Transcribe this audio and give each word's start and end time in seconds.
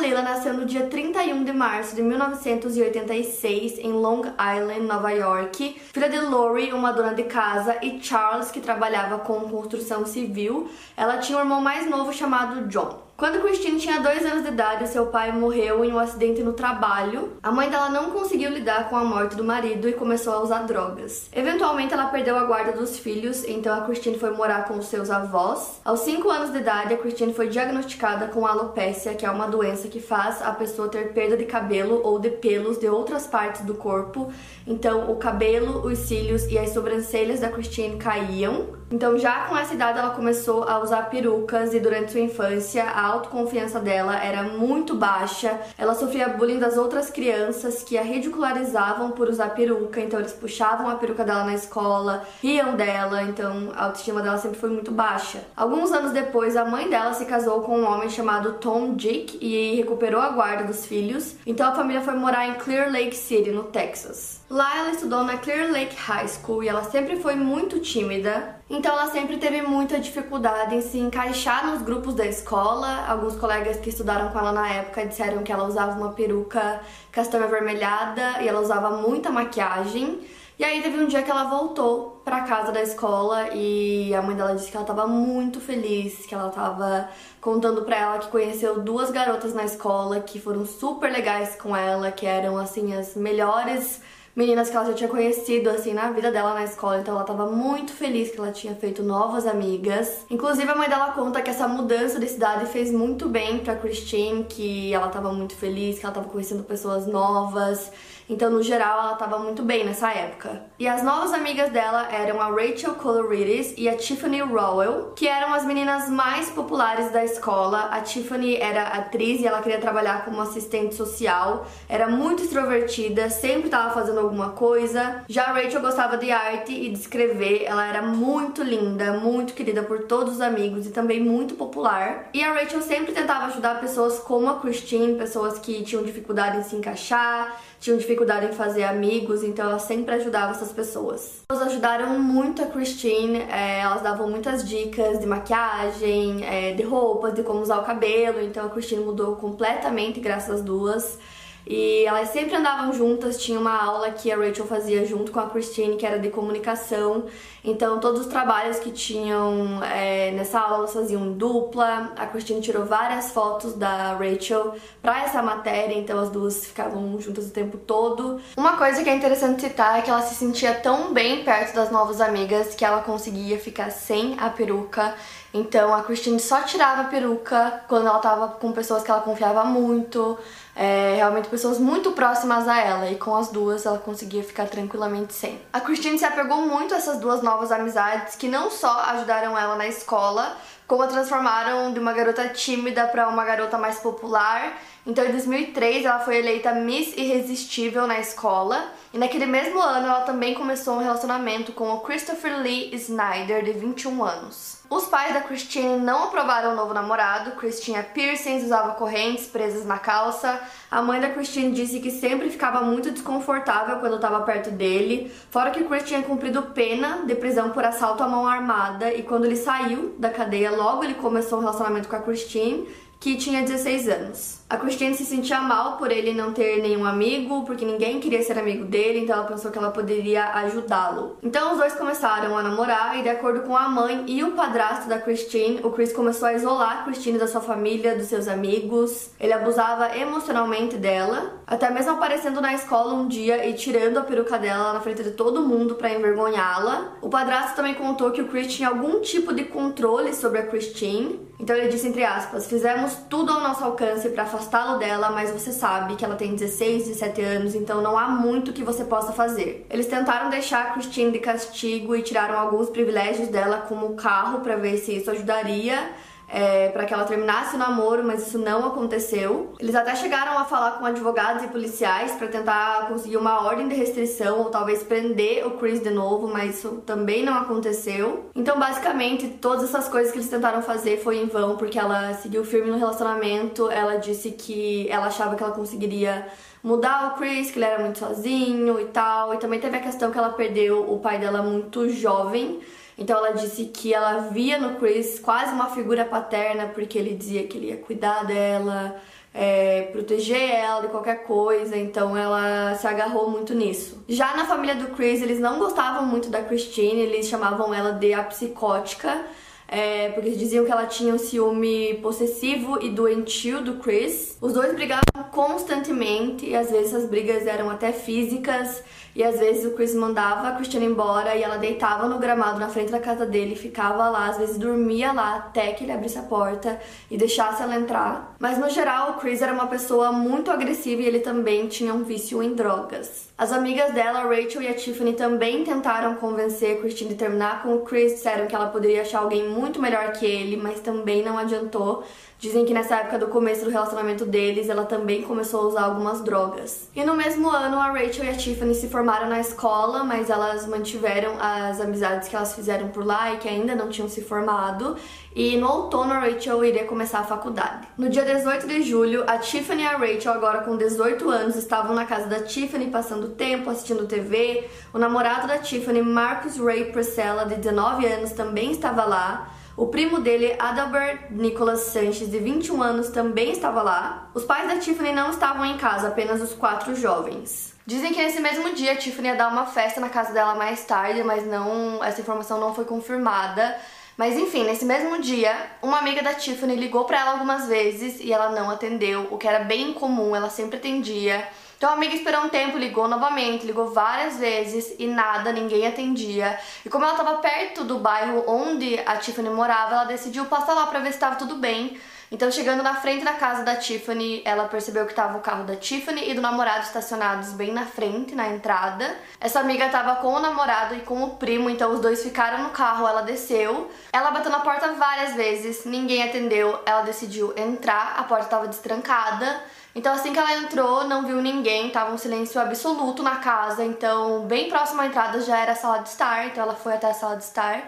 Paulila 0.00 0.22
nasceu 0.22 0.54
no 0.54 0.64
dia 0.64 0.86
31 0.86 1.44
de 1.44 1.52
março 1.52 1.94
de 1.94 2.00
1986 2.00 3.80
em 3.80 3.92
Long 3.92 4.22
Island, 4.22 4.86
Nova 4.86 5.10
York, 5.10 5.78
filha 5.92 6.08
de 6.08 6.18
Lori, 6.18 6.72
uma 6.72 6.90
dona 6.90 7.12
de 7.12 7.24
casa, 7.24 7.76
e 7.82 8.02
Charles, 8.02 8.50
que 8.50 8.62
trabalhava 8.62 9.18
com 9.18 9.40
construção 9.40 10.06
civil. 10.06 10.70
Ela 10.96 11.18
tinha 11.18 11.36
um 11.36 11.42
irmão 11.42 11.60
mais 11.60 11.86
novo 11.86 12.14
chamado 12.14 12.66
John. 12.66 13.09
Quando 13.20 13.42
Christine 13.42 13.78
tinha 13.78 14.00
dois 14.00 14.24
anos 14.24 14.44
de 14.44 14.48
idade, 14.48 14.88
seu 14.88 15.08
pai 15.08 15.30
morreu 15.30 15.84
em 15.84 15.92
um 15.92 15.98
acidente 15.98 16.42
no 16.42 16.54
trabalho. 16.54 17.32
A 17.42 17.52
mãe 17.52 17.68
dela 17.68 17.90
não 17.90 18.12
conseguiu 18.12 18.50
lidar 18.50 18.88
com 18.88 18.96
a 18.96 19.04
morte 19.04 19.36
do 19.36 19.44
marido 19.44 19.86
e 19.86 19.92
começou 19.92 20.32
a 20.32 20.42
usar 20.42 20.62
drogas. 20.62 21.28
Eventualmente, 21.30 21.92
ela 21.92 22.06
perdeu 22.06 22.34
a 22.38 22.44
guarda 22.44 22.72
dos 22.72 22.98
filhos, 22.98 23.44
então 23.44 23.76
a 23.76 23.82
Christine 23.82 24.18
foi 24.18 24.30
morar 24.30 24.66
com 24.66 24.80
seus 24.80 25.10
avós. 25.10 25.82
Aos 25.84 26.00
5 26.00 26.30
anos 26.30 26.50
de 26.50 26.60
idade, 26.60 26.94
a 26.94 26.96
Christine 26.96 27.34
foi 27.34 27.48
diagnosticada 27.48 28.26
com 28.28 28.46
alopecia, 28.46 29.12
que 29.12 29.26
é 29.26 29.30
uma 29.30 29.46
doença 29.46 29.86
que 29.88 30.00
faz 30.00 30.40
a 30.40 30.52
pessoa 30.52 30.88
ter 30.88 31.12
perda 31.12 31.36
de 31.36 31.44
cabelo 31.44 32.00
ou 32.02 32.18
de 32.18 32.30
pelos 32.30 32.78
de 32.78 32.88
outras 32.88 33.26
partes 33.26 33.60
do 33.66 33.74
corpo. 33.74 34.32
Então, 34.66 35.10
o 35.10 35.16
cabelo, 35.16 35.86
os 35.86 35.98
cílios 35.98 36.46
e 36.46 36.58
as 36.58 36.70
sobrancelhas 36.70 37.40
da 37.40 37.50
Christine 37.50 37.98
caíam. 37.98 38.80
Então, 38.90 39.16
já 39.16 39.44
com 39.44 39.56
essa 39.56 39.72
idade, 39.72 40.00
ela 40.00 40.10
começou 40.10 40.64
a 40.64 40.82
usar 40.82 41.02
perucas 41.10 41.72
e 41.72 41.78
durante 41.78 42.10
sua 42.10 42.20
infância, 42.20 42.84
a 42.84 43.09
autoconfiança 43.10 43.78
dela 43.78 44.16
era 44.22 44.42
muito 44.42 44.94
baixa. 44.94 45.60
Ela 45.76 45.94
sofria 45.94 46.28
bullying 46.28 46.58
das 46.58 46.76
outras 46.76 47.10
crianças 47.10 47.82
que 47.82 47.96
a 47.98 48.02
ridicularizavam 48.02 49.12
por 49.12 49.28
usar 49.28 49.50
peruca, 49.50 50.00
então 50.00 50.18
eles 50.18 50.32
puxavam 50.32 50.88
a 50.88 50.96
peruca 50.96 51.24
dela 51.24 51.44
na 51.44 51.54
escola, 51.54 52.24
riam 52.42 52.76
dela, 52.76 53.22
então 53.22 53.70
a 53.74 53.86
autoestima 53.86 54.22
dela 54.22 54.38
sempre 54.38 54.58
foi 54.58 54.70
muito 54.70 54.90
baixa. 54.90 55.44
Alguns 55.56 55.92
anos 55.92 56.12
depois, 56.12 56.56
a 56.56 56.64
mãe 56.64 56.88
dela 56.88 57.12
se 57.14 57.24
casou 57.24 57.62
com 57.62 57.78
um 57.78 57.86
homem 57.86 58.08
chamado 58.08 58.54
Tom 58.54 58.94
Dick 58.94 59.38
e 59.40 59.76
recuperou 59.76 60.20
a 60.20 60.30
guarda 60.30 60.64
dos 60.64 60.86
filhos. 60.86 61.36
Então 61.46 61.68
a 61.68 61.74
família 61.74 62.02
foi 62.02 62.14
morar 62.14 62.48
em 62.48 62.54
Clear 62.54 62.90
Lake 62.90 63.16
City, 63.16 63.50
no 63.50 63.64
Texas. 63.64 64.39
Lá 64.50 64.78
ela 64.78 64.90
estudou 64.90 65.22
na 65.22 65.36
Clear 65.38 65.70
Lake 65.70 65.94
High 65.94 66.26
School 66.26 66.64
e 66.64 66.68
ela 66.68 66.82
sempre 66.82 67.20
foi 67.20 67.36
muito 67.36 67.78
tímida, 67.78 68.56
então 68.68 68.90
ela 68.90 69.08
sempre 69.08 69.36
teve 69.36 69.62
muita 69.62 70.00
dificuldade 70.00 70.74
em 70.74 70.80
se 70.80 70.98
encaixar 70.98 71.64
nos 71.68 71.82
grupos 71.82 72.14
da 72.14 72.26
escola. 72.26 73.06
Alguns 73.06 73.36
colegas 73.36 73.76
que 73.76 73.90
estudaram 73.90 74.30
com 74.30 74.40
ela 74.40 74.50
na 74.50 74.68
época 74.68 75.06
disseram 75.06 75.44
que 75.44 75.52
ela 75.52 75.68
usava 75.68 75.96
uma 75.96 76.14
peruca 76.14 76.80
castanha 77.12 77.44
avermelhada 77.44 78.42
e 78.42 78.48
ela 78.48 78.60
usava 78.60 78.90
muita 78.90 79.30
maquiagem. 79.30 80.18
E 80.58 80.64
aí 80.64 80.82
teve 80.82 80.98
um 80.98 81.06
dia 81.06 81.22
que 81.22 81.30
ela 81.30 81.44
voltou 81.44 82.20
para 82.24 82.40
casa 82.40 82.72
da 82.72 82.82
escola 82.82 83.54
e 83.54 84.12
a 84.12 84.20
mãe 84.20 84.34
dela 84.34 84.56
disse 84.56 84.68
que 84.68 84.76
ela 84.76 84.82
estava 84.82 85.06
muito 85.06 85.60
feliz, 85.60 86.26
que 86.26 86.34
ela 86.34 86.48
estava 86.48 87.08
contando 87.40 87.82
para 87.82 87.96
ela 87.96 88.18
que 88.18 88.26
conheceu 88.26 88.80
duas 88.80 89.12
garotas 89.12 89.54
na 89.54 89.64
escola 89.64 90.18
que 90.18 90.40
foram 90.40 90.66
super 90.66 91.10
legais 91.10 91.54
com 91.54 91.74
ela, 91.74 92.10
que 92.10 92.26
eram 92.26 92.58
assim 92.58 92.92
as 92.94 93.14
melhores 93.14 94.02
meninas 94.34 94.70
que 94.70 94.76
ela 94.76 94.86
já 94.86 94.94
tinha 94.94 95.08
conhecido, 95.08 95.70
assim, 95.70 95.92
na 95.92 96.10
vida 96.10 96.30
dela 96.30 96.54
na 96.54 96.64
escola. 96.64 96.98
Então 96.98 97.14
ela 97.14 97.24
tava 97.24 97.46
muito 97.46 97.92
feliz 97.92 98.30
que 98.30 98.38
ela 98.38 98.52
tinha 98.52 98.74
feito 98.74 99.02
novas 99.02 99.46
amigas. 99.46 100.24
Inclusive, 100.30 100.70
a 100.70 100.74
mãe 100.74 100.88
dela 100.88 101.12
conta 101.12 101.42
que 101.42 101.50
essa 101.50 101.66
mudança 101.66 102.18
de 102.18 102.28
cidade 102.28 102.66
fez 102.66 102.92
muito 102.92 103.28
bem 103.28 103.58
pra 103.58 103.76
Christine, 103.76 104.44
que 104.44 104.92
ela 104.92 105.08
tava 105.08 105.32
muito 105.32 105.54
feliz, 105.54 105.98
que 105.98 106.04
ela 106.04 106.14
tava 106.14 106.28
conhecendo 106.28 106.62
pessoas 106.62 107.06
novas. 107.06 107.90
Então, 108.30 108.48
no 108.48 108.62
geral, 108.62 109.00
ela 109.00 109.16
tava 109.16 109.40
muito 109.40 109.60
bem 109.60 109.84
nessa 109.84 110.12
época. 110.12 110.62
E 110.78 110.86
as 110.86 111.02
novas 111.02 111.32
amigas 111.32 111.70
dela 111.72 112.06
eram 112.12 112.40
a 112.40 112.46
Rachel 112.46 112.94
Coloridis 112.94 113.74
e 113.76 113.88
a 113.88 113.96
Tiffany 113.96 114.40
Rowell, 114.40 115.12
que 115.16 115.26
eram 115.26 115.52
as 115.52 115.64
meninas 115.64 116.08
mais 116.08 116.48
populares 116.48 117.10
da 117.10 117.24
escola. 117.24 117.88
A 117.90 118.00
Tiffany 118.02 118.54
era 118.54 118.84
atriz 118.84 119.40
e 119.40 119.48
ela 119.48 119.60
queria 119.60 119.80
trabalhar 119.80 120.24
como 120.24 120.40
assistente 120.40 120.94
social, 120.94 121.66
era 121.88 122.06
muito 122.06 122.44
extrovertida, 122.44 123.28
sempre 123.30 123.68
tava 123.68 123.92
fazendo 123.92 124.19
alguma 124.20 124.50
coisa. 124.50 125.24
Já 125.28 125.44
a 125.44 125.52
Rachel 125.52 125.80
gostava 125.80 126.16
de 126.16 126.30
arte 126.30 126.72
e 126.72 126.88
de 126.90 126.98
escrever, 126.98 127.64
ela 127.64 127.86
era 127.86 128.02
muito 128.02 128.62
linda, 128.62 129.12
muito 129.14 129.54
querida 129.54 129.82
por 129.82 130.04
todos 130.04 130.34
os 130.34 130.40
amigos 130.40 130.86
e 130.86 130.90
também 130.90 131.20
muito 131.20 131.54
popular. 131.54 132.28
E 132.32 132.42
a 132.42 132.52
Rachel 132.52 132.82
sempre 132.82 133.12
tentava 133.12 133.46
ajudar 133.46 133.80
pessoas 133.80 134.18
como 134.18 134.48
a 134.48 134.60
Christine, 134.60 135.16
pessoas 135.16 135.58
que 135.58 135.82
tinham 135.82 136.02
dificuldade 136.02 136.58
em 136.58 136.62
se 136.62 136.76
encaixar, 136.76 137.60
tinham 137.80 137.96
dificuldade 137.96 138.46
em 138.46 138.52
fazer 138.52 138.84
amigos, 138.84 139.42
então 139.42 139.68
ela 139.68 139.78
sempre 139.78 140.14
ajudava 140.16 140.52
essas 140.52 140.70
pessoas. 140.70 141.42
Elas 141.50 141.62
ajudaram 141.62 142.18
muito 142.18 142.62
a 142.62 142.66
Christine, 142.66 143.38
é, 143.38 143.80
elas 143.80 144.02
davam 144.02 144.28
muitas 144.28 144.68
dicas 144.68 145.18
de 145.18 145.26
maquiagem, 145.26 146.44
é, 146.44 146.74
de 146.74 146.82
roupas, 146.82 147.34
de 147.34 147.42
como 147.42 147.60
usar 147.60 147.78
o 147.78 147.84
cabelo, 147.84 148.40
então 148.42 148.66
a 148.66 148.68
Christine 148.68 149.02
mudou 149.02 149.36
completamente 149.36 150.20
graças 150.20 150.56
às 150.56 150.62
duas. 150.62 151.18
E 151.66 152.04
elas 152.04 152.30
sempre 152.30 152.56
andavam 152.56 152.92
juntas, 152.92 153.42
tinha 153.42 153.58
uma 153.58 153.76
aula 153.82 154.10
que 154.10 154.30
a 154.32 154.36
Rachel 154.36 154.66
fazia 154.66 155.04
junto 155.04 155.30
com 155.30 155.40
a 155.40 155.48
Christine, 155.48 155.96
que 155.96 156.06
era 156.06 156.18
de 156.18 156.30
comunicação. 156.30 157.26
Então, 157.62 158.00
todos 158.00 158.22
os 158.22 158.26
trabalhos 158.26 158.78
que 158.78 158.90
tinham 158.90 159.82
é, 159.84 160.30
nessa 160.32 160.58
aula 160.58 160.78
elas 160.78 160.92
faziam 160.92 161.32
dupla. 161.32 162.12
A 162.16 162.26
Christine 162.26 162.60
tirou 162.60 162.84
várias 162.86 163.30
fotos 163.32 163.74
da 163.74 164.14
Rachel 164.14 164.74
para 165.02 165.24
essa 165.24 165.42
matéria, 165.42 165.94
então 165.94 166.18
as 166.18 166.30
duas 166.30 166.64
ficavam 166.64 167.20
juntas 167.20 167.46
o 167.46 167.50
tempo 167.50 167.76
todo. 167.76 168.40
Uma 168.56 168.76
coisa 168.76 169.02
que 169.04 169.10
é 169.10 169.14
interessante 169.14 169.60
citar 169.60 169.98
é 169.98 170.02
que 170.02 170.10
ela 170.10 170.22
se 170.22 170.34
sentia 170.34 170.74
tão 170.74 171.12
bem 171.12 171.44
perto 171.44 171.74
das 171.74 171.90
novas 171.90 172.20
amigas 172.20 172.74
que 172.74 172.84
ela 172.84 173.02
conseguia 173.02 173.58
ficar 173.58 173.90
sem 173.90 174.36
a 174.38 174.48
peruca. 174.48 175.14
Então 175.52 175.92
a 175.92 176.02
Christine 176.02 176.38
só 176.38 176.62
tirava 176.62 177.02
a 177.02 177.04
peruca 177.04 177.82
quando 177.88 178.06
ela 178.06 178.20
tava 178.20 178.48
com 178.48 178.70
pessoas 178.72 179.02
que 179.02 179.10
ela 179.10 179.20
confiava 179.20 179.64
muito, 179.64 180.38
é, 180.76 181.14
realmente 181.16 181.48
pessoas 181.48 181.78
muito 181.78 182.12
próximas 182.12 182.68
a 182.68 182.80
ela, 182.80 183.10
e 183.10 183.16
com 183.16 183.34
as 183.34 183.48
duas 183.48 183.84
ela 183.84 183.98
conseguia 183.98 184.44
ficar 184.44 184.66
tranquilamente 184.66 185.34
sem. 185.34 185.60
A 185.72 185.80
Christine 185.80 186.18
se 186.18 186.24
apegou 186.24 186.62
muito 186.62 186.94
a 186.94 186.98
essas 186.98 187.18
duas 187.18 187.42
novas 187.42 187.72
amizades 187.72 188.36
que 188.36 188.48
não 188.48 188.70
só 188.70 189.00
ajudaram 189.08 189.58
ela 189.58 189.74
na 189.74 189.88
escola, 189.88 190.56
como 190.86 191.02
a 191.02 191.06
transformaram 191.06 191.92
de 191.92 192.00
uma 192.00 192.12
garota 192.12 192.48
tímida 192.48 193.06
para 193.06 193.28
uma 193.28 193.44
garota 193.44 193.78
mais 193.78 193.98
popular. 193.98 194.76
Então, 195.06 195.24
em 195.24 195.32
2003, 195.32 196.04
ela 196.04 196.20
foi 196.20 196.38
eleita 196.38 196.72
Miss 196.72 197.16
Irresistível 197.16 198.06
na 198.06 198.20
escola, 198.20 198.92
e 199.12 199.18
naquele 199.18 199.46
mesmo 199.46 199.80
ano 199.80 200.06
ela 200.06 200.20
também 200.20 200.54
começou 200.54 200.96
um 200.96 201.02
relacionamento 201.02 201.72
com 201.72 201.90
o 201.90 202.00
Christopher 202.00 202.60
Lee 202.60 202.94
Snyder, 202.94 203.64
de 203.64 203.72
21 203.72 204.22
anos. 204.22 204.80
Os 204.90 205.04
pais 205.04 205.32
da 205.32 205.40
Christine 205.40 205.98
não 205.98 206.24
aprovaram 206.24 206.72
o 206.72 206.74
novo 206.74 206.92
namorado. 206.92 207.52
Chris 207.52 207.80
tinha 207.80 208.02
piercings, 208.02 208.64
usava 208.64 208.94
correntes 208.94 209.46
presas 209.46 209.86
na 209.86 209.98
calça. 209.98 210.60
A 210.90 211.00
mãe 211.00 211.20
da 211.20 211.30
Christine 211.30 211.70
disse 211.70 212.00
que 212.00 212.10
sempre 212.10 212.50
ficava 212.50 212.80
muito 212.80 213.12
desconfortável 213.12 214.00
quando 214.00 214.16
estava 214.16 214.40
perto 214.40 214.72
dele. 214.72 215.32
Fora 215.48 215.70
que 215.70 215.84
Chris 215.84 216.02
tinha 216.02 216.22
cumprido 216.22 216.62
pena 216.74 217.22
de 217.24 217.36
prisão 217.36 217.70
por 217.70 217.84
assalto 217.84 218.24
à 218.24 218.28
mão 218.28 218.48
armada 218.48 219.14
e 219.14 219.22
quando 219.22 219.44
ele 219.44 219.54
saiu 219.54 220.12
da 220.18 220.30
cadeia, 220.30 220.72
logo 220.72 221.04
ele 221.04 221.14
começou 221.14 221.58
um 221.58 221.62
relacionamento 221.62 222.08
com 222.08 222.16
a 222.16 222.20
Christine, 222.20 222.88
que 223.20 223.36
tinha 223.36 223.62
16 223.62 224.08
anos. 224.08 224.60
A 224.70 224.78
Christine 224.78 225.14
se 225.14 225.26
sentia 225.26 225.60
mal 225.60 225.98
por 225.98 226.10
ele 226.10 226.32
não 226.32 226.54
ter 226.54 226.80
nenhum 226.80 227.04
amigo, 227.04 227.64
porque 227.64 227.84
ninguém 227.84 228.18
queria 228.18 228.42
ser 228.42 228.58
amigo 228.58 228.86
dele, 228.86 229.20
então 229.20 229.36
ela 229.36 229.46
pensou 229.46 229.70
que 229.70 229.76
ela 229.76 229.90
poderia 229.90 230.44
ajudá-lo. 230.54 231.36
Então 231.42 231.72
os 231.72 231.78
dois 231.78 231.92
começaram 231.92 232.56
a 232.56 232.62
namorar 232.62 233.18
e 233.18 233.22
de 233.22 233.28
acordo 233.28 233.60
com 233.62 233.76
a 233.76 233.88
mãe 233.90 234.24
e 234.26 234.42
o 234.42 234.52
padrasto 234.52 235.06
da 235.06 235.18
Christine, 235.18 235.80
o 235.82 235.90
Chris 235.90 236.14
começou 236.14 236.48
a 236.48 236.54
isolar 236.54 237.00
a 237.00 237.02
Christine 237.02 237.38
da 237.38 237.46
sua 237.46 237.60
família, 237.60 238.16
dos 238.16 238.28
seus 238.28 238.48
amigos. 238.48 239.30
Ele 239.38 239.52
abusava 239.52 240.16
emocionalmente 240.16 240.96
dela, 240.96 241.60
até 241.66 241.90
mesmo 241.90 242.12
aparecendo 242.12 242.60
na 242.60 242.72
escola 242.72 243.12
um 243.12 243.28
dia 243.28 243.66
e 243.68 243.74
tirando 243.74 244.16
a 244.16 244.22
peruca 244.22 244.58
dela 244.58 244.94
na 244.94 245.00
frente 245.00 245.22
de 245.22 245.32
todo 245.32 245.66
mundo 245.66 245.96
para 245.96 246.14
envergonhá-la. 246.14 247.16
O 247.20 247.28
padrasto 247.28 247.76
também 247.76 247.94
contou 247.94 248.30
que 248.30 248.40
o 248.40 248.48
Chris 248.48 248.72
tinha 248.72 248.88
algum 248.88 249.20
tipo 249.20 249.52
de 249.52 249.64
controle 249.64 250.32
sobre 250.32 250.60
a 250.60 250.66
Christine. 250.66 251.49
Então 251.60 251.76
ele 251.76 251.88
disse 251.88 252.08
entre 252.08 252.24
aspas: 252.24 252.66
"Fizemos 252.66 253.14
tudo 253.28 253.52
ao 253.52 253.60
nosso 253.60 253.84
alcance 253.84 254.28
para 254.30 254.44
afastá-lo 254.44 254.98
dela, 254.98 255.30
mas 255.30 255.50
você 255.50 255.72
sabe 255.72 256.16
que 256.16 256.24
ela 256.24 256.34
tem 256.34 256.54
16, 256.54 257.04
17 257.08 257.42
anos, 257.42 257.74
então 257.74 258.00
não 258.00 258.18
há 258.18 258.28
muito 258.28 258.72
que 258.72 258.82
você 258.82 259.04
possa 259.04 259.32
fazer. 259.32 259.86
Eles 259.90 260.06
tentaram 260.06 260.50
deixar 260.50 260.94
Christine 260.94 261.32
de 261.32 261.38
castigo 261.38 262.16
e 262.16 262.22
tiraram 262.22 262.58
alguns 262.58 262.88
privilégios 262.88 263.48
dela, 263.48 263.84
como 263.88 264.06
o 264.06 264.16
carro, 264.16 264.60
para 264.60 264.76
ver 264.76 264.96
se 264.98 265.16
isso 265.16 265.30
ajudaria. 265.30 266.10
É, 266.52 266.88
para 266.88 267.04
que 267.04 267.14
ela 267.14 267.24
terminasse 267.24 267.76
o 267.76 267.78
namoro, 267.78 268.24
mas 268.24 268.46
isso 268.46 268.58
não 268.58 268.86
aconteceu. 268.86 269.74
Eles 269.78 269.94
até 269.94 270.16
chegaram 270.16 270.58
a 270.58 270.64
falar 270.64 270.92
com 270.92 271.06
advogados 271.06 271.62
e 271.62 271.68
policiais 271.68 272.32
para 272.32 272.48
tentar 272.48 273.06
conseguir 273.08 273.36
uma 273.36 273.64
ordem 273.64 273.88
de 273.88 273.94
restrição 273.94 274.58
ou 274.58 274.64
talvez 274.70 275.02
prender 275.02 275.66
o 275.66 275.72
Chris 275.72 276.02
de 276.02 276.10
novo, 276.10 276.48
mas 276.48 276.78
isso 276.78 277.02
também 277.06 277.44
não 277.44 277.54
aconteceu. 277.54 278.50
Então, 278.54 278.78
basicamente, 278.78 279.46
todas 279.60 279.84
essas 279.84 280.08
coisas 280.08 280.32
que 280.32 280.38
eles 280.38 280.50
tentaram 280.50 280.82
fazer 280.82 281.18
foi 281.18 281.38
em 281.38 281.46
vão, 281.46 281.76
porque 281.76 281.98
ela 281.98 282.34
seguiu 282.34 282.64
firme 282.64 282.90
no 282.90 282.98
relacionamento. 282.98 283.88
Ela 283.90 284.16
disse 284.16 284.50
que 284.50 285.08
ela 285.08 285.26
achava 285.26 285.54
que 285.54 285.62
ela 285.62 285.72
conseguiria 285.72 286.48
mudar 286.82 287.32
o 287.32 287.38
Chris, 287.38 287.70
que 287.70 287.78
ele 287.78 287.84
era 287.84 288.02
muito 288.02 288.18
sozinho 288.18 288.98
e 288.98 289.04
tal. 289.06 289.54
E 289.54 289.58
também 289.58 289.78
teve 289.78 289.96
a 289.96 290.00
questão 290.00 290.30
que 290.30 290.38
ela 290.38 290.50
perdeu 290.50 291.10
o 291.10 291.20
pai 291.20 291.38
dela 291.38 291.62
muito 291.62 292.08
jovem. 292.08 292.80
Então 293.18 293.36
ela 293.36 293.52
disse 293.52 293.86
que 293.86 294.14
ela 294.14 294.48
via 294.48 294.78
no 294.78 294.96
Chris 294.98 295.38
quase 295.38 295.72
uma 295.72 295.90
figura 295.90 296.24
paterna, 296.24 296.86
porque 296.86 297.18
ele 297.18 297.34
dizia 297.34 297.66
que 297.66 297.76
ele 297.76 297.88
ia 297.88 297.96
cuidar 297.96 298.44
dela, 298.44 299.20
é, 299.52 300.02
proteger 300.12 300.70
ela 300.70 301.00
de 301.00 301.08
qualquer 301.08 301.44
coisa, 301.44 301.96
então 301.96 302.36
ela 302.36 302.94
se 302.94 303.06
agarrou 303.06 303.50
muito 303.50 303.74
nisso. 303.74 304.24
Já 304.28 304.56
na 304.56 304.64
família 304.64 304.94
do 304.94 305.08
Chris, 305.08 305.42
eles 305.42 305.58
não 305.58 305.78
gostavam 305.78 306.24
muito 306.24 306.48
da 306.48 306.62
Christine, 306.62 307.20
eles 307.20 307.46
chamavam 307.46 307.92
ela 307.92 308.12
de 308.12 308.32
a 308.32 308.42
psicótica 308.42 309.44
é, 309.92 310.28
porque 310.28 310.50
diziam 310.50 310.84
que 310.84 310.92
ela 310.92 311.06
tinha 311.06 311.34
um 311.34 311.38
ciúme 311.38 312.14
possessivo 312.22 313.02
e 313.02 313.10
doentio 313.10 313.82
do 313.82 313.94
Chris. 313.96 314.56
Os 314.60 314.72
dois 314.72 314.94
brigavam 314.94 315.22
constantemente 315.50 316.64
e 316.64 316.76
às 316.76 316.92
vezes 316.92 317.12
as 317.12 317.24
brigas 317.26 317.66
eram 317.66 317.90
até 317.90 318.12
físicas. 318.12 319.02
E 319.34 319.44
às 319.44 319.58
vezes 319.58 319.84
o 319.84 319.94
Chris 319.94 320.12
mandava 320.14 320.68
a 320.68 320.72
Christiane 320.72 321.06
embora 321.06 321.54
e 321.54 321.62
ela 321.62 321.76
deitava 321.76 322.28
no 322.28 322.38
gramado 322.38 322.80
na 322.80 322.88
frente 322.88 323.12
da 323.12 323.20
casa 323.20 323.46
dele, 323.46 323.76
ficava 323.76 324.28
lá, 324.28 324.48
às 324.48 324.58
vezes 324.58 324.76
dormia 324.76 325.32
lá 325.32 325.56
até 325.56 325.92
que 325.92 326.04
ele 326.04 326.12
abrisse 326.12 326.38
a 326.38 326.42
porta 326.42 326.98
e 327.30 327.36
deixasse 327.36 327.80
ela 327.80 327.94
entrar. 327.94 328.56
Mas 328.58 328.76
no 328.76 328.90
geral, 328.90 329.30
o 329.30 329.34
Chris 329.34 329.62
era 329.62 329.72
uma 329.72 329.86
pessoa 329.86 330.32
muito 330.32 330.70
agressiva 330.70 331.22
e 331.22 331.26
ele 331.26 331.40
também 331.40 331.86
tinha 331.86 332.12
um 332.12 332.24
vício 332.24 332.60
em 332.60 332.74
drogas. 332.74 333.48
As 333.56 333.72
amigas 333.72 334.12
dela, 334.12 334.40
Rachel 334.40 334.82
e 334.82 334.88
a 334.88 334.94
Tiffany, 334.94 335.34
também 335.34 335.84
tentaram 335.84 336.34
convencer 336.34 336.96
a 336.96 337.00
Christine 337.00 337.30
de 337.30 337.36
terminar 337.36 337.82
com 337.82 337.94
o 337.94 338.00
Chris, 338.00 338.32
disseram 338.32 338.66
que 338.66 338.74
ela 338.74 338.86
poderia 338.86 339.22
achar 339.22 339.40
alguém 339.40 339.68
muito 339.68 339.79
melhor 340.00 340.32
que 340.32 340.44
ele, 340.44 340.76
mas 340.76 341.00
também 341.00 341.42
não 341.42 341.56
adiantou. 341.56 342.24
Dizem 342.60 342.84
que 342.84 342.92
nessa 342.92 343.16
época 343.16 343.38
do 343.38 343.46
começo 343.46 343.86
do 343.86 343.90
relacionamento 343.90 344.44
deles, 344.44 344.90
ela 344.90 345.06
também 345.06 345.40
começou 345.40 345.80
a 345.80 345.84
usar 345.84 346.02
algumas 346.02 346.42
drogas. 346.42 347.08
E 347.16 347.24
no 347.24 347.34
mesmo 347.34 347.70
ano, 347.70 347.98
a 347.98 348.12
Rachel 348.12 348.44
e 348.44 348.50
a 348.50 348.54
Tiffany 348.54 348.94
se 348.94 349.08
formaram 349.08 349.48
na 349.48 349.58
escola, 349.60 350.24
mas 350.24 350.50
elas 350.50 350.86
mantiveram 350.86 351.54
as 351.58 352.02
amizades 352.02 352.50
que 352.50 352.54
elas 352.54 352.74
fizeram 352.74 353.08
por 353.08 353.24
lá 353.24 353.54
e 353.54 353.56
que 353.56 353.66
ainda 353.66 353.94
não 353.94 354.10
tinham 354.10 354.28
se 354.28 354.42
formado. 354.42 355.16
E 355.56 355.78
no 355.78 355.88
outono, 355.90 356.34
a 356.34 356.38
Rachel 356.38 356.84
iria 356.84 357.04
começar 357.04 357.38
a 357.38 357.44
faculdade. 357.44 358.06
No 358.18 358.28
dia 358.28 358.44
18 358.44 358.86
de 358.86 359.02
julho, 359.04 359.42
a 359.46 359.56
Tiffany 359.56 360.02
e 360.02 360.06
a 360.06 360.18
Rachel, 360.18 360.52
agora 360.52 360.82
com 360.82 360.98
18 360.98 361.48
anos, 361.48 361.76
estavam 361.76 362.14
na 362.14 362.26
casa 362.26 362.46
da 362.46 362.60
Tiffany 362.60 363.06
passando 363.06 363.48
tempo, 363.48 363.88
assistindo 363.88 364.26
TV. 364.26 364.86
O 365.14 365.18
namorado 365.18 365.66
da 365.66 365.78
Tiffany, 365.78 366.20
Marcus 366.20 366.76
Ray 366.76 367.06
Priscilla, 367.06 367.64
de 367.64 367.76
19 367.76 368.26
anos, 368.26 368.52
também 368.52 368.92
estava 368.92 369.24
lá. 369.24 369.69
O 370.00 370.06
primo 370.06 370.40
dele, 370.40 370.74
Adalbert 370.78 371.48
Nicholas 371.50 372.00
Sanches, 372.04 372.50
de 372.50 372.58
21 372.58 373.02
anos, 373.02 373.28
também 373.28 373.70
estava 373.70 374.00
lá. 374.00 374.50
Os 374.54 374.64
pais 374.64 374.88
da 374.88 374.96
Tiffany 374.98 375.30
não 375.30 375.50
estavam 375.50 375.84
em 375.84 375.98
casa, 375.98 376.28
apenas 376.28 376.62
os 376.62 376.72
quatro 376.72 377.14
jovens. 377.14 377.92
Dizem 378.06 378.32
que 378.32 378.42
nesse 378.42 378.62
mesmo 378.62 378.94
dia 378.94 379.12
a 379.12 379.16
Tiffany 379.16 379.48
ia 379.48 379.56
dar 379.56 379.70
uma 379.70 379.84
festa 379.84 380.18
na 380.18 380.30
casa 380.30 380.54
dela 380.54 380.74
mais 380.74 381.04
tarde, 381.04 381.42
mas 381.42 381.66
não, 381.66 382.24
essa 382.24 382.40
informação 382.40 382.80
não 382.80 382.94
foi 382.94 383.04
confirmada. 383.04 383.94
Mas 384.38 384.56
enfim, 384.56 384.84
nesse 384.84 385.04
mesmo 385.04 385.38
dia, 385.38 385.70
uma 386.00 386.16
amiga 386.16 386.42
da 386.42 386.54
Tiffany 386.54 386.96
ligou 386.96 387.26
para 387.26 387.38
ela 387.38 387.50
algumas 387.50 387.86
vezes 387.86 388.40
e 388.40 388.50
ela 388.54 388.70
não 388.70 388.90
atendeu, 388.90 389.48
o 389.50 389.58
que 389.58 389.68
era 389.68 389.84
bem 389.84 390.12
incomum, 390.12 390.56
ela 390.56 390.70
sempre 390.70 390.96
atendia. 390.96 391.68
Então 392.00 392.08
a 392.08 392.14
amiga 392.14 392.34
esperou 392.34 392.62
um 392.62 392.70
tempo, 392.70 392.96
ligou 392.96 393.28
novamente, 393.28 393.84
ligou 393.84 394.10
várias 394.10 394.56
vezes 394.56 395.14
e 395.18 395.26
nada, 395.26 395.70
ninguém 395.70 396.06
atendia. 396.06 396.80
E 397.04 397.10
como 397.10 397.26
ela 397.26 397.34
estava 397.34 397.58
perto 397.58 398.04
do 398.04 398.18
bairro 398.18 398.64
onde 398.66 399.20
a 399.26 399.36
Tiffany 399.36 399.68
morava, 399.68 400.14
ela 400.14 400.24
decidiu 400.24 400.64
passar 400.64 400.94
lá 400.94 401.08
para 401.08 401.18
ver 401.18 401.28
se 401.28 401.34
estava 401.34 401.56
tudo 401.56 401.74
bem. 401.74 402.18
Então, 402.50 402.70
chegando 402.70 403.02
na 403.02 403.16
frente 403.16 403.44
da 403.44 403.52
casa 403.52 403.84
da 403.84 403.96
Tiffany, 403.96 404.62
ela 404.64 404.88
percebeu 404.88 405.26
que 405.26 405.32
estava 405.32 405.58
o 405.58 405.60
carro 405.60 405.84
da 405.84 405.94
Tiffany 405.94 406.50
e 406.50 406.54
do 406.54 406.62
namorado 406.62 407.04
estacionados 407.04 407.74
bem 407.74 407.92
na 407.92 408.06
frente, 408.06 408.54
na 408.54 408.68
entrada. 408.70 409.36
Essa 409.60 409.80
amiga 409.80 410.06
estava 410.06 410.36
com 410.36 410.54
o 410.54 410.58
namorado 410.58 411.14
e 411.14 411.20
com 411.20 411.44
o 411.44 411.50
primo, 411.56 411.90
então 411.90 412.14
os 412.14 412.20
dois 412.20 412.42
ficaram 412.42 412.82
no 412.82 412.90
carro, 412.90 413.28
ela 413.28 413.42
desceu. 413.42 414.10
Ela 414.32 414.50
bateu 414.50 414.72
na 414.72 414.80
porta 414.80 415.12
várias 415.12 415.52
vezes, 415.52 416.06
ninguém 416.06 416.42
atendeu, 416.42 416.98
ela 417.04 417.20
decidiu 417.20 417.74
entrar, 417.76 418.36
a 418.38 418.42
porta 418.44 418.64
estava 418.64 418.88
destrancada. 418.88 419.80
Então 420.14 420.32
assim 420.34 420.52
que 420.52 420.58
ela 420.58 420.74
entrou, 420.74 421.24
não 421.24 421.46
viu 421.46 421.62
ninguém, 421.62 422.10
tava 422.10 422.32
um 422.32 422.38
silêncio 422.38 422.80
absoluto 422.80 423.42
na 423.42 423.56
casa, 423.56 424.04
então 424.04 424.66
bem 424.66 424.88
próximo 424.88 425.20
à 425.20 425.26
entrada 425.26 425.60
já 425.60 425.78
era 425.78 425.92
a 425.92 425.94
sala 425.94 426.18
de 426.18 426.28
estar, 426.28 426.66
então 426.66 426.82
ela 426.82 426.96
foi 426.96 427.14
até 427.14 427.30
a 427.30 427.34
sala 427.34 427.56
de 427.56 427.64
estar. 427.64 428.02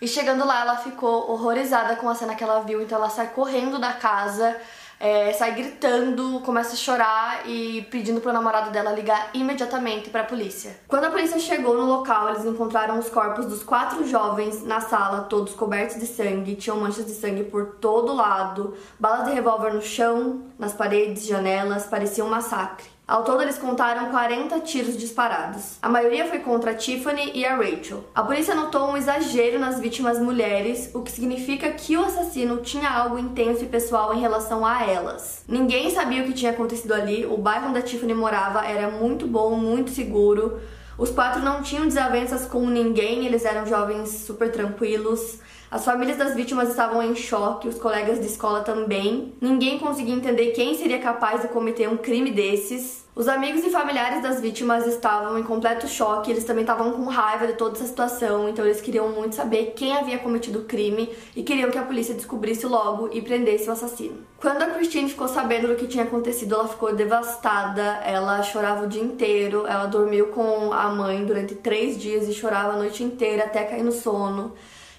E 0.00 0.08
chegando 0.08 0.46
lá, 0.46 0.60
ela 0.60 0.76
ficou 0.76 1.30
horrorizada 1.30 1.96
com 1.96 2.08
a 2.08 2.14
cena 2.14 2.34
que 2.34 2.42
ela 2.42 2.60
viu, 2.60 2.80
então 2.80 2.96
ela 2.96 3.10
sai 3.10 3.28
correndo 3.28 3.78
da 3.78 3.92
casa, 3.92 4.56
é, 5.00 5.32
sai 5.32 5.54
gritando, 5.54 6.40
começa 6.40 6.74
a 6.74 6.76
chorar 6.76 7.48
e 7.48 7.88
pedindo 7.90 8.20
pro 8.20 8.34
namorado 8.34 8.70
dela 8.70 8.92
ligar 8.92 9.30
imediatamente 9.32 10.10
para 10.10 10.20
a 10.20 10.24
polícia. 10.24 10.78
Quando 10.86 11.04
a 11.04 11.10
polícia 11.10 11.38
chegou 11.38 11.74
no 11.74 11.86
local, 11.86 12.28
eles 12.28 12.44
encontraram 12.44 12.98
os 12.98 13.08
corpos 13.08 13.46
dos 13.46 13.62
quatro 13.62 14.06
jovens 14.06 14.62
na 14.62 14.82
sala, 14.82 15.22
todos 15.22 15.54
cobertos 15.54 15.98
de 15.98 16.06
sangue, 16.06 16.54
tinham 16.54 16.78
manchas 16.78 17.06
de 17.06 17.12
sangue 17.12 17.44
por 17.44 17.76
todo 17.80 18.14
lado, 18.14 18.76
balas 18.98 19.26
de 19.26 19.32
revólver 19.32 19.72
no 19.72 19.80
chão, 19.80 20.42
nas 20.58 20.74
paredes, 20.74 21.26
janelas, 21.26 21.86
parecia 21.86 22.22
um 22.22 22.28
massacre. 22.28 22.89
Ao 23.10 23.24
todo, 23.24 23.42
eles 23.42 23.58
contaram 23.58 24.08
40 24.10 24.60
tiros 24.60 24.96
disparados. 24.96 25.78
A 25.82 25.88
maioria 25.88 26.28
foi 26.28 26.38
contra 26.38 26.70
a 26.70 26.74
Tiffany 26.74 27.32
e 27.34 27.44
a 27.44 27.56
Rachel. 27.56 28.04
A 28.14 28.22
polícia 28.22 28.54
notou 28.54 28.86
um 28.86 28.96
exagero 28.96 29.58
nas 29.58 29.80
vítimas 29.80 30.20
mulheres, 30.20 30.92
o 30.94 31.02
que 31.02 31.10
significa 31.10 31.72
que 31.72 31.96
o 31.96 32.04
assassino 32.04 32.58
tinha 32.58 32.88
algo 32.88 33.18
intenso 33.18 33.64
e 33.64 33.66
pessoal 33.66 34.14
em 34.14 34.20
relação 34.20 34.64
a 34.64 34.84
elas. 34.84 35.42
Ninguém 35.48 35.90
sabia 35.90 36.22
o 36.22 36.26
que 36.26 36.34
tinha 36.34 36.52
acontecido 36.52 36.94
ali, 36.94 37.26
o 37.26 37.36
bairro 37.36 37.70
onde 37.70 37.80
a 37.80 37.82
Tiffany 37.82 38.14
morava 38.14 38.64
era 38.64 38.88
muito 38.88 39.26
bom, 39.26 39.56
muito 39.56 39.90
seguro. 39.90 40.60
Os 40.96 41.10
quatro 41.10 41.42
não 41.42 41.62
tinham 41.62 41.88
desavenças 41.88 42.46
com 42.46 42.64
ninguém, 42.64 43.26
eles 43.26 43.44
eram 43.44 43.66
jovens 43.66 44.08
super 44.24 44.52
tranquilos. 44.52 45.40
As 45.70 45.84
famílias 45.84 46.18
das 46.18 46.34
vítimas 46.34 46.68
estavam 46.68 47.00
em 47.00 47.14
choque, 47.14 47.68
os 47.68 47.78
colegas 47.78 48.18
de 48.18 48.26
escola 48.26 48.62
também. 48.62 49.32
Ninguém 49.40 49.78
conseguia 49.78 50.12
entender 50.12 50.50
quem 50.50 50.74
seria 50.74 50.98
capaz 50.98 51.42
de 51.42 51.48
cometer 51.48 51.88
um 51.88 51.96
crime 51.96 52.32
desses. 52.32 53.06
Os 53.14 53.28
amigos 53.28 53.62
e 53.62 53.70
familiares 53.70 54.20
das 54.20 54.40
vítimas 54.40 54.84
estavam 54.84 55.38
em 55.38 55.44
completo 55.44 55.86
choque, 55.86 56.28
eles 56.28 56.42
também 56.42 56.62
estavam 56.62 56.90
com 56.92 57.04
raiva 57.04 57.46
de 57.46 57.52
toda 57.52 57.76
essa 57.76 57.86
situação, 57.86 58.48
então 58.48 58.64
eles 58.64 58.80
queriam 58.80 59.10
muito 59.10 59.36
saber 59.36 59.74
quem 59.76 59.96
havia 59.96 60.18
cometido 60.18 60.60
o 60.60 60.64
crime 60.64 61.08
e 61.36 61.44
queriam 61.44 61.70
que 61.70 61.78
a 61.78 61.82
polícia 61.82 62.14
descobrisse 62.14 62.66
logo 62.66 63.08
e 63.12 63.22
prendesse 63.22 63.68
o 63.68 63.72
assassino. 63.72 64.24
Quando 64.40 64.62
a 64.62 64.66
Christine 64.66 65.08
ficou 65.08 65.28
sabendo 65.28 65.68
do 65.68 65.76
que 65.76 65.86
tinha 65.86 66.02
acontecido, 66.02 66.56
ela 66.56 66.66
ficou 66.66 66.96
devastada, 66.96 68.00
ela 68.04 68.42
chorava 68.42 68.86
o 68.86 68.88
dia 68.88 69.02
inteiro, 69.02 69.66
ela 69.68 69.86
dormiu 69.86 70.28
com 70.28 70.72
a 70.72 70.88
mãe 70.88 71.24
durante 71.24 71.54
três 71.54 71.96
dias 71.96 72.26
e 72.26 72.32
chorava 72.32 72.72
a 72.72 72.76
noite 72.76 73.04
inteira 73.04 73.44
até 73.44 73.62
cair 73.62 73.84
no 73.84 73.92
sono. 73.92 74.52